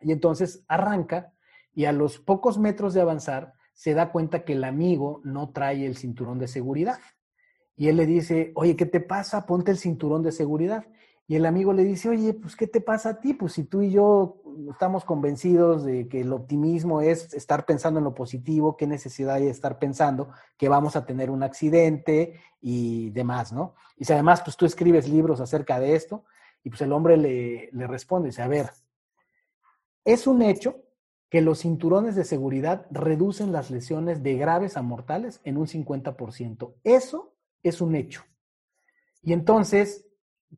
y 0.00 0.12
entonces 0.12 0.64
arranca 0.68 1.32
y 1.74 1.84
a 1.84 1.92
los 1.92 2.18
pocos 2.18 2.58
metros 2.58 2.94
de 2.94 3.00
avanzar 3.00 3.54
se 3.72 3.94
da 3.94 4.12
cuenta 4.12 4.44
que 4.44 4.52
el 4.52 4.64
amigo 4.64 5.20
no 5.24 5.50
trae 5.50 5.86
el 5.86 5.96
cinturón 5.96 6.38
de 6.38 6.48
seguridad. 6.48 6.98
Y 7.76 7.88
él 7.88 7.96
le 7.96 8.04
dice, 8.04 8.52
oye, 8.56 8.76
¿qué 8.76 8.84
te 8.84 9.00
pasa? 9.00 9.46
Ponte 9.46 9.70
el 9.70 9.78
cinturón 9.78 10.22
de 10.22 10.32
seguridad. 10.32 10.84
Y 11.26 11.36
el 11.36 11.46
amigo 11.46 11.72
le 11.72 11.84
dice, 11.84 12.08
oye, 12.08 12.34
pues, 12.34 12.56
¿qué 12.56 12.66
te 12.66 12.80
pasa 12.80 13.10
a 13.10 13.20
ti? 13.20 13.34
Pues 13.34 13.52
si 13.52 13.64
tú 13.64 13.82
y 13.82 13.92
yo 13.92 14.42
estamos 14.70 15.04
convencidos 15.04 15.84
de 15.84 16.08
que 16.08 16.22
el 16.22 16.32
optimismo 16.32 17.00
es 17.00 17.32
estar 17.32 17.64
pensando 17.64 17.98
en 18.00 18.04
lo 18.04 18.14
positivo, 18.14 18.76
qué 18.76 18.86
necesidad 18.86 19.36
hay 19.36 19.44
de 19.44 19.50
estar 19.50 19.78
pensando 19.78 20.30
que 20.58 20.68
vamos 20.68 20.96
a 20.96 21.06
tener 21.06 21.30
un 21.30 21.42
accidente 21.42 22.40
y 22.60 23.10
demás, 23.10 23.52
¿no? 23.52 23.76
Y 23.96 24.04
si 24.04 24.12
además, 24.12 24.42
pues 24.42 24.56
tú 24.56 24.66
escribes 24.66 25.08
libros 25.08 25.40
acerca 25.40 25.78
de 25.78 25.94
esto, 25.94 26.24
y 26.64 26.68
pues 26.68 26.82
el 26.82 26.92
hombre 26.92 27.16
le, 27.16 27.70
le 27.72 27.86
responde, 27.86 28.28
dice, 28.28 28.42
a 28.42 28.48
ver, 28.48 28.70
es 30.04 30.26
un 30.26 30.42
hecho 30.42 30.82
que 31.30 31.40
los 31.40 31.60
cinturones 31.60 32.16
de 32.16 32.24
seguridad 32.24 32.86
reducen 32.90 33.52
las 33.52 33.70
lesiones 33.70 34.22
de 34.22 34.36
graves 34.36 34.76
a 34.76 34.82
mortales 34.82 35.40
en 35.44 35.56
un 35.56 35.66
50%. 35.66 36.74
Eso 36.82 37.36
es 37.62 37.80
un 37.80 37.94
hecho. 37.94 38.24
Y 39.22 39.32
entonces, 39.32 40.06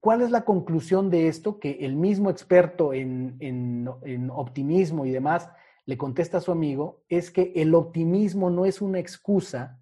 ¿cuál 0.00 0.22
es 0.22 0.30
la 0.30 0.44
conclusión 0.44 1.10
de 1.10 1.28
esto? 1.28 1.58
Que 1.58 1.84
el 1.84 1.96
mismo 1.96 2.30
experto 2.30 2.94
en, 2.94 3.36
en, 3.40 4.30
optimismo 4.30 5.04
y 5.04 5.10
demás 5.10 5.50
le 5.84 5.98
contesta 5.98 6.38
a 6.38 6.40
su 6.40 6.52
amigo, 6.52 7.02
es 7.08 7.30
que 7.30 7.52
el 7.56 7.74
optimismo 7.74 8.50
no 8.50 8.64
es 8.64 8.80
una 8.80 9.00
excusa 9.00 9.80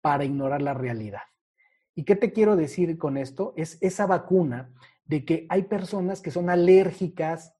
para 0.00 0.24
ignorar 0.24 0.62
la 0.62 0.74
realidad. 0.74 1.20
¿Y 1.94 2.04
qué 2.04 2.16
te 2.16 2.32
quiero 2.32 2.56
decir 2.56 2.96
con 2.96 3.18
esto? 3.18 3.52
Es 3.56 3.76
esa 3.82 4.06
vacuna 4.06 4.72
de 5.04 5.26
que 5.26 5.46
hay 5.50 5.64
personas 5.64 6.22
que 6.22 6.30
son 6.30 6.48
alérgicas 6.48 7.54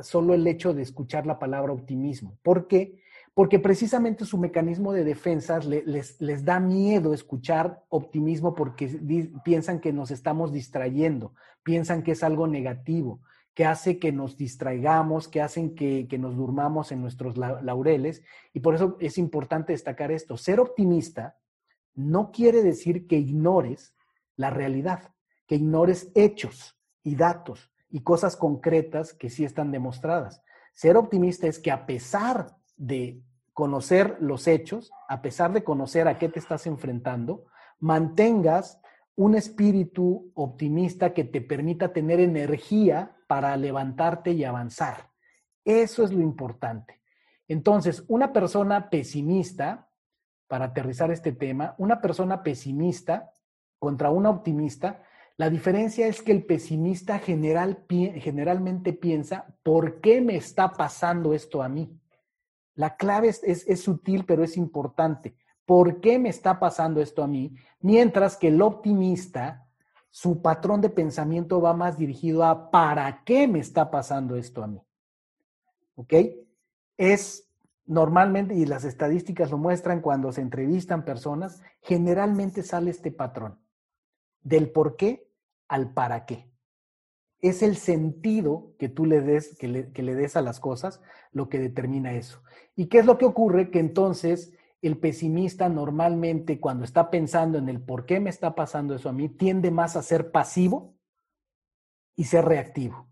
solo 0.00 0.34
el 0.34 0.46
hecho 0.46 0.74
de 0.74 0.82
escuchar 0.82 1.26
la 1.26 1.38
palabra 1.38 1.72
optimismo. 1.72 2.38
¿Por 2.42 2.66
qué? 2.66 3.00
Porque 3.34 3.58
precisamente 3.58 4.24
su 4.24 4.38
mecanismo 4.38 4.92
de 4.92 5.04
defensa 5.04 5.58
les, 5.58 6.20
les, 6.20 6.44
da 6.44 6.58
miedo 6.58 7.12
escuchar 7.12 7.84
optimismo 7.90 8.54
porque 8.54 8.88
piensan 9.44 9.80
que 9.80 9.92
nos 9.92 10.10
estamos 10.10 10.52
distrayendo, 10.52 11.34
piensan 11.62 12.02
que 12.02 12.12
es 12.12 12.22
algo 12.22 12.46
negativo, 12.46 13.20
que 13.52 13.66
hace 13.66 13.98
que 13.98 14.10
nos 14.10 14.38
distraigamos, 14.38 15.28
que 15.28 15.42
hacen 15.42 15.74
que, 15.74 16.06
que 16.08 16.18
nos 16.18 16.36
durmamos 16.36 16.92
en 16.92 17.02
nuestros 17.02 17.36
laureles. 17.36 18.22
Y 18.54 18.60
por 18.60 18.74
eso 18.74 18.96
es 19.00 19.18
importante 19.18 19.72
destacar 19.72 20.10
esto. 20.10 20.38
Ser 20.38 20.58
optimista 20.58 21.36
no 21.94 22.30
quiere 22.30 22.62
decir 22.62 23.06
que 23.06 23.18
ignores 23.18 23.94
la 24.36 24.50
realidad, 24.50 25.14
que 25.46 25.56
ignores 25.56 26.10
hechos 26.14 26.78
y 27.02 27.16
datos 27.16 27.70
y 27.90 28.02
cosas 28.02 28.36
concretas 28.36 29.12
que 29.12 29.30
sí 29.30 29.44
están 29.44 29.70
demostradas. 29.70 30.42
Ser 30.74 30.96
optimista 30.96 31.46
es 31.46 31.58
que 31.58 31.70
a 31.70 31.86
pesar 31.86 32.56
de 32.76 33.22
conocer 33.52 34.18
los 34.20 34.46
hechos, 34.46 34.90
a 35.08 35.22
pesar 35.22 35.52
de 35.52 35.64
conocer 35.64 36.08
a 36.08 36.18
qué 36.18 36.28
te 36.28 36.38
estás 36.38 36.66
enfrentando, 36.66 37.46
mantengas 37.78 38.80
un 39.14 39.34
espíritu 39.34 40.30
optimista 40.34 41.14
que 41.14 41.24
te 41.24 41.40
permita 41.40 41.92
tener 41.92 42.20
energía 42.20 43.16
para 43.26 43.56
levantarte 43.56 44.32
y 44.32 44.44
avanzar. 44.44 45.10
Eso 45.64 46.04
es 46.04 46.12
lo 46.12 46.20
importante. 46.20 47.00
Entonces, 47.48 48.04
una 48.08 48.32
persona 48.32 48.90
pesimista, 48.90 49.88
para 50.48 50.66
aterrizar 50.66 51.10
este 51.10 51.32
tema, 51.32 51.74
una 51.78 52.00
persona 52.00 52.42
pesimista 52.42 53.32
contra 53.78 54.10
una 54.10 54.30
optimista 54.30 55.02
la 55.38 55.50
diferencia 55.50 56.06
es 56.06 56.22
que 56.22 56.32
el 56.32 56.46
pesimista 56.46 57.18
general, 57.18 57.84
generalmente 57.88 58.94
piensa, 58.94 59.54
¿por 59.62 60.00
qué 60.00 60.22
me 60.22 60.36
está 60.36 60.72
pasando 60.72 61.34
esto 61.34 61.62
a 61.62 61.68
mí? 61.68 62.00
La 62.74 62.96
clave 62.96 63.28
es, 63.28 63.80
sutil, 63.80 64.24
pero 64.24 64.42
es 64.44 64.56
importante. 64.56 65.36
¿Por 65.66 66.00
qué 66.00 66.18
me 66.18 66.30
está 66.30 66.58
pasando 66.58 67.02
esto 67.02 67.22
a 67.22 67.26
mí? 67.26 67.54
Mientras 67.80 68.36
que 68.36 68.48
el 68.48 68.62
optimista, 68.62 69.66
su 70.10 70.40
patrón 70.40 70.80
de 70.80 70.88
pensamiento 70.88 71.60
va 71.60 71.74
más 71.74 71.98
dirigido 71.98 72.42
a 72.44 72.70
¿para 72.70 73.22
qué 73.24 73.46
me 73.46 73.58
está 73.58 73.90
pasando 73.90 74.36
esto 74.36 74.62
a 74.62 74.68
mí? 74.68 74.80
¿Ok? 75.96 76.14
Es 76.96 77.50
normalmente, 77.84 78.54
y 78.54 78.64
las 78.64 78.84
estadísticas 78.84 79.50
lo 79.50 79.58
muestran 79.58 80.00
cuando 80.00 80.32
se 80.32 80.40
entrevistan 80.40 81.04
personas, 81.04 81.62
generalmente 81.82 82.62
sale 82.62 82.90
este 82.90 83.12
patrón 83.12 83.58
del 84.42 84.70
por 84.70 84.96
qué 84.96 85.25
al 85.68 85.92
para 85.92 86.26
qué. 86.26 86.50
Es 87.40 87.62
el 87.62 87.76
sentido 87.76 88.74
que 88.78 88.88
tú 88.88 89.04
le 89.04 89.20
des, 89.20 89.56
que 89.58 89.68
le, 89.68 90.14
des 90.14 90.36
a 90.36 90.42
las 90.42 90.58
cosas 90.58 91.02
lo 91.32 91.48
que 91.48 91.58
determina 91.58 92.12
eso. 92.14 92.42
¿Y 92.74 92.86
qué 92.86 92.98
es 92.98 93.06
lo 93.06 93.18
que 93.18 93.26
ocurre? 93.26 93.70
Que 93.70 93.78
entonces 93.78 94.52
el 94.80 94.98
pesimista 94.98 95.68
normalmente 95.68 96.60
cuando 96.60 96.84
está 96.84 97.10
pensando 97.10 97.58
en 97.58 97.68
el 97.68 97.80
por 97.80 98.06
qué 98.06 98.20
me 98.20 98.30
está 98.30 98.54
pasando 98.54 98.94
eso 98.94 99.08
a 99.08 99.12
mí, 99.12 99.28
tiende 99.28 99.70
más 99.70 99.96
a 99.96 100.02
ser 100.02 100.30
pasivo 100.30 100.94
y 102.16 102.24
ser 102.24 102.44
reactivo. 102.46 103.08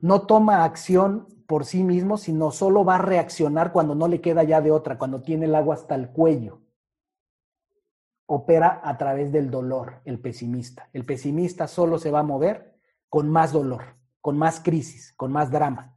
No 0.00 0.26
toma 0.26 0.64
acción 0.64 1.26
por 1.46 1.64
sí 1.64 1.82
mismo, 1.82 2.18
sino 2.18 2.50
solo 2.50 2.84
va 2.84 2.96
a 2.96 3.02
reaccionar 3.02 3.72
cuando 3.72 3.94
no 3.94 4.08
le 4.08 4.20
queda 4.20 4.44
ya 4.44 4.60
de 4.60 4.70
otra, 4.70 4.98
cuando 4.98 5.22
tiene 5.22 5.46
el 5.46 5.54
agua 5.54 5.74
hasta 5.74 5.94
el 5.94 6.10
cuello 6.10 6.65
opera 8.26 8.80
a 8.82 8.98
través 8.98 9.32
del 9.32 9.50
dolor, 9.50 10.00
el 10.04 10.18
pesimista. 10.20 10.88
El 10.92 11.04
pesimista 11.04 11.68
solo 11.68 11.98
se 11.98 12.10
va 12.10 12.20
a 12.20 12.24
mover 12.24 12.76
con 13.08 13.30
más 13.30 13.52
dolor, 13.52 13.96
con 14.20 14.36
más 14.36 14.60
crisis, 14.60 15.12
con 15.16 15.32
más 15.32 15.50
drama. 15.50 15.96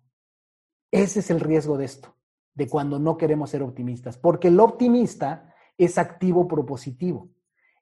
Ese 0.91 1.19
es 1.19 1.29
el 1.29 1.39
riesgo 1.39 1.77
de 1.77 1.85
esto, 1.85 2.15
de 2.53 2.67
cuando 2.67 2.99
no 2.99 3.17
queremos 3.17 3.49
ser 3.49 3.63
optimistas, 3.63 4.17
porque 4.17 4.49
el 4.49 4.59
optimista 4.59 5.53
es 5.77 5.97
activo 5.97 6.47
propositivo. 6.47 7.29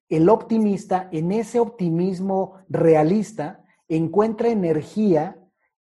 El 0.10 0.30
optimista, 0.30 1.10
en 1.12 1.32
ese 1.34 1.60
optimismo 1.60 2.60
realista, 2.70 3.66
encuentra 3.90 4.50
energía, 4.50 5.38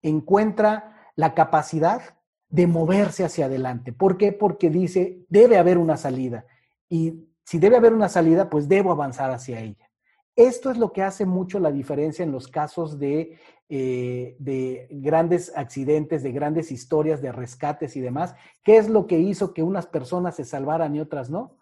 encuentra 0.02 1.12
la 1.16 1.34
capacidad 1.34 2.02
de 2.50 2.68
moverse 2.68 3.24
hacia 3.24 3.46
adelante. 3.46 3.94
¿Por 3.94 4.18
qué? 4.18 4.34
Porque 4.34 4.70
dice, 4.70 5.26
debe 5.30 5.58
haber 5.58 5.78
una 5.78 5.98
salida. 5.98 6.46
Y 6.90 7.31
si 7.44 7.60
debe 7.60 7.78
haber 7.78 7.94
una 7.94 8.10
salida, 8.10 8.50
pues 8.50 8.68
debo 8.68 8.92
avanzar 8.92 9.32
hacia 9.32 9.60
ella. 9.60 9.90
Esto 10.36 10.72
es 10.72 10.78
lo 10.78 10.94
que 10.94 11.04
hace 11.04 11.26
mucho 11.26 11.60
la 11.60 11.72
diferencia 11.72 12.24
en 12.24 12.32
los 12.32 12.48
casos 12.48 12.98
de, 12.98 13.38
eh, 13.70 14.36
de, 14.40 14.88
grandes 14.90 15.52
accidentes, 15.56 16.24
de 16.24 16.32
grandes 16.32 16.72
historias 16.72 17.22
de 17.22 17.32
rescates 17.32 17.96
y 17.98 18.02
demás. 18.02 18.36
¿Qué 18.64 18.78
es 18.78 18.90
lo 18.90 19.08
que 19.08 19.20
hizo 19.20 19.54
que 19.54 19.64
unas 19.64 19.88
personas 19.88 20.36
se 20.36 20.46
salvaran 20.46 20.96
y 20.96 21.02
otras 21.02 21.30
no? 21.30 21.58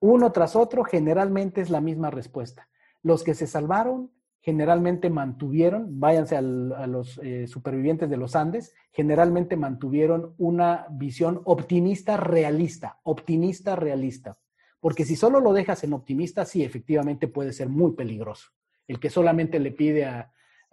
Uno 0.00 0.32
tras 0.32 0.56
otro, 0.56 0.82
generalmente 0.82 1.60
es 1.60 1.70
la 1.70 1.80
misma 1.80 2.10
respuesta. 2.10 2.68
Los 3.02 3.22
que 3.22 3.34
se 3.34 3.46
salvaron 3.46 4.10
generalmente 4.42 5.10
mantuvieron, 5.10 6.00
váyanse 6.00 6.36
a 6.36 6.40
los 6.40 7.20
eh, 7.22 7.46
supervivientes 7.46 8.08
de 8.08 8.16
los 8.16 8.34
Andes, 8.34 8.74
generalmente 8.90 9.56
mantuvieron 9.56 10.34
una 10.38 10.86
visión 10.90 11.42
optimista 11.44 12.16
realista, 12.16 13.00
optimista 13.02 13.76
realista. 13.76 14.38
Porque 14.80 15.04
si 15.04 15.14
solo 15.14 15.40
lo 15.40 15.52
dejas 15.52 15.84
en 15.84 15.92
optimista, 15.92 16.44
sí, 16.44 16.64
efectivamente 16.64 17.28
puede 17.28 17.52
ser 17.52 17.68
muy 17.68 17.92
peligroso. 17.92 18.50
El 18.88 18.98
que 18.98 19.10
solamente 19.10 19.60
le 19.60 19.72
pide 19.72 20.06
a, 20.06 20.32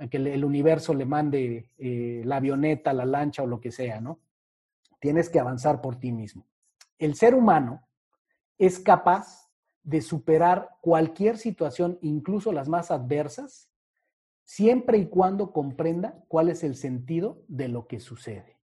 que 0.09 0.17
el 0.17 0.45
universo 0.45 0.93
le 0.93 1.05
mande 1.05 1.71
eh, 1.77 2.21
la 2.23 2.37
avioneta, 2.37 2.93
la 2.93 3.05
lancha 3.05 3.43
o 3.43 3.47
lo 3.47 3.59
que 3.59 3.71
sea, 3.71 3.99
¿no? 3.99 4.19
Tienes 4.99 5.29
que 5.29 5.39
avanzar 5.39 5.81
por 5.81 5.99
ti 5.99 6.11
mismo. 6.11 6.47
El 6.97 7.15
ser 7.15 7.35
humano 7.35 7.87
es 8.57 8.79
capaz 8.79 9.51
de 9.83 10.01
superar 10.01 10.69
cualquier 10.81 11.37
situación, 11.37 11.97
incluso 12.01 12.51
las 12.51 12.69
más 12.69 12.91
adversas, 12.91 13.69
siempre 14.43 14.97
y 14.97 15.07
cuando 15.07 15.51
comprenda 15.51 16.23
cuál 16.27 16.49
es 16.49 16.63
el 16.63 16.75
sentido 16.75 17.43
de 17.47 17.67
lo 17.67 17.87
que 17.87 17.99
sucede 17.99 18.56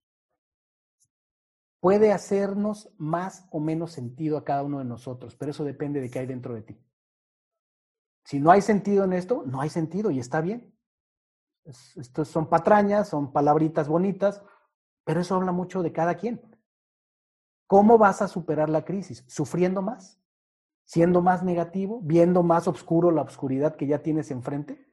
puede 1.85 2.11
hacernos 2.11 2.89
más 2.97 3.47
o 3.51 3.59
menos 3.59 3.91
sentido 3.91 4.39
a 4.39 4.43
cada 4.43 4.63
uno 4.63 4.79
de 4.79 4.85
nosotros, 4.85 5.35
pero 5.35 5.51
eso 5.51 5.63
depende 5.63 6.01
de 6.01 6.09
qué 6.09 6.17
hay 6.17 6.25
dentro 6.25 6.55
de 6.55 6.63
ti. 6.63 6.83
Si 8.23 8.39
no 8.39 8.49
hay 8.49 8.63
sentido 8.63 9.03
en 9.03 9.13
esto, 9.13 9.43
no 9.45 9.61
hay 9.61 9.69
sentido 9.69 10.09
y 10.09 10.17
está 10.17 10.41
bien. 10.41 10.75
Estos 11.63 12.27
son 12.27 12.49
patrañas, 12.49 13.09
son 13.09 13.31
palabritas 13.31 13.87
bonitas, 13.87 14.41
pero 15.03 15.21
eso 15.21 15.35
habla 15.35 15.51
mucho 15.51 15.83
de 15.83 15.91
cada 15.91 16.15
quien. 16.15 16.41
¿Cómo 17.67 17.99
vas 17.99 18.23
a 18.23 18.27
superar 18.27 18.67
la 18.67 18.83
crisis? 18.83 19.23
¿Sufriendo 19.27 19.83
más? 19.83 20.19
¿Siendo 20.85 21.21
más 21.21 21.43
negativo? 21.43 21.99
¿Viendo 22.01 22.41
más 22.41 22.67
oscuro 22.67 23.11
la 23.11 23.21
oscuridad 23.21 23.75
que 23.75 23.85
ya 23.85 24.01
tienes 24.01 24.31
enfrente? 24.31 24.91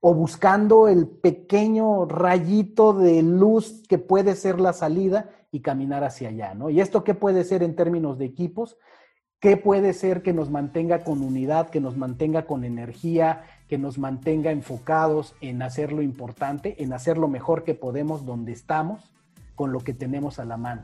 ¿O 0.00 0.12
buscando 0.12 0.88
el 0.88 1.08
pequeño 1.08 2.04
rayito 2.04 2.92
de 2.92 3.22
luz 3.22 3.82
que 3.88 3.96
puede 3.96 4.36
ser 4.36 4.60
la 4.60 4.74
salida 4.74 5.30
y 5.54 5.60
caminar 5.60 6.02
hacia 6.02 6.30
allá? 6.30 6.52
¿no? 6.54 6.68
¿Y 6.68 6.80
esto 6.80 7.04
qué 7.04 7.14
puede 7.14 7.44
ser 7.44 7.62
en 7.62 7.76
términos 7.76 8.18
de 8.18 8.24
equipos? 8.24 8.76
¿Qué 9.38 9.56
puede 9.56 9.92
ser 9.92 10.22
que 10.22 10.32
nos 10.32 10.50
mantenga 10.50 11.04
con 11.04 11.22
unidad, 11.22 11.70
que 11.70 11.80
nos 11.80 11.96
mantenga 11.96 12.44
con 12.44 12.64
energía, 12.64 13.44
que 13.68 13.78
nos 13.78 13.96
mantenga 13.96 14.50
enfocados 14.50 15.36
en 15.40 15.62
hacer 15.62 15.92
lo 15.92 16.02
importante, 16.02 16.82
en 16.82 16.92
hacer 16.92 17.18
lo 17.18 17.28
mejor 17.28 17.62
que 17.62 17.74
podemos 17.74 18.26
donde 18.26 18.50
estamos, 18.50 19.12
con 19.54 19.70
lo 19.70 19.78
que 19.78 19.94
tenemos 19.94 20.40
a 20.40 20.44
la 20.44 20.56
mano? 20.56 20.82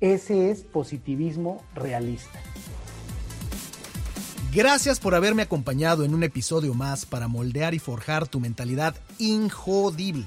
Ese 0.00 0.50
es 0.50 0.62
positivismo 0.62 1.62
realista. 1.74 2.38
Gracias 4.52 5.00
por 5.00 5.14
haberme 5.14 5.40
acompañado 5.40 6.04
en 6.04 6.14
un 6.14 6.22
episodio 6.22 6.74
más 6.74 7.06
para 7.06 7.28
moldear 7.28 7.72
y 7.72 7.78
forjar 7.78 8.28
tu 8.28 8.40
mentalidad 8.40 8.94
injodible. 9.18 10.26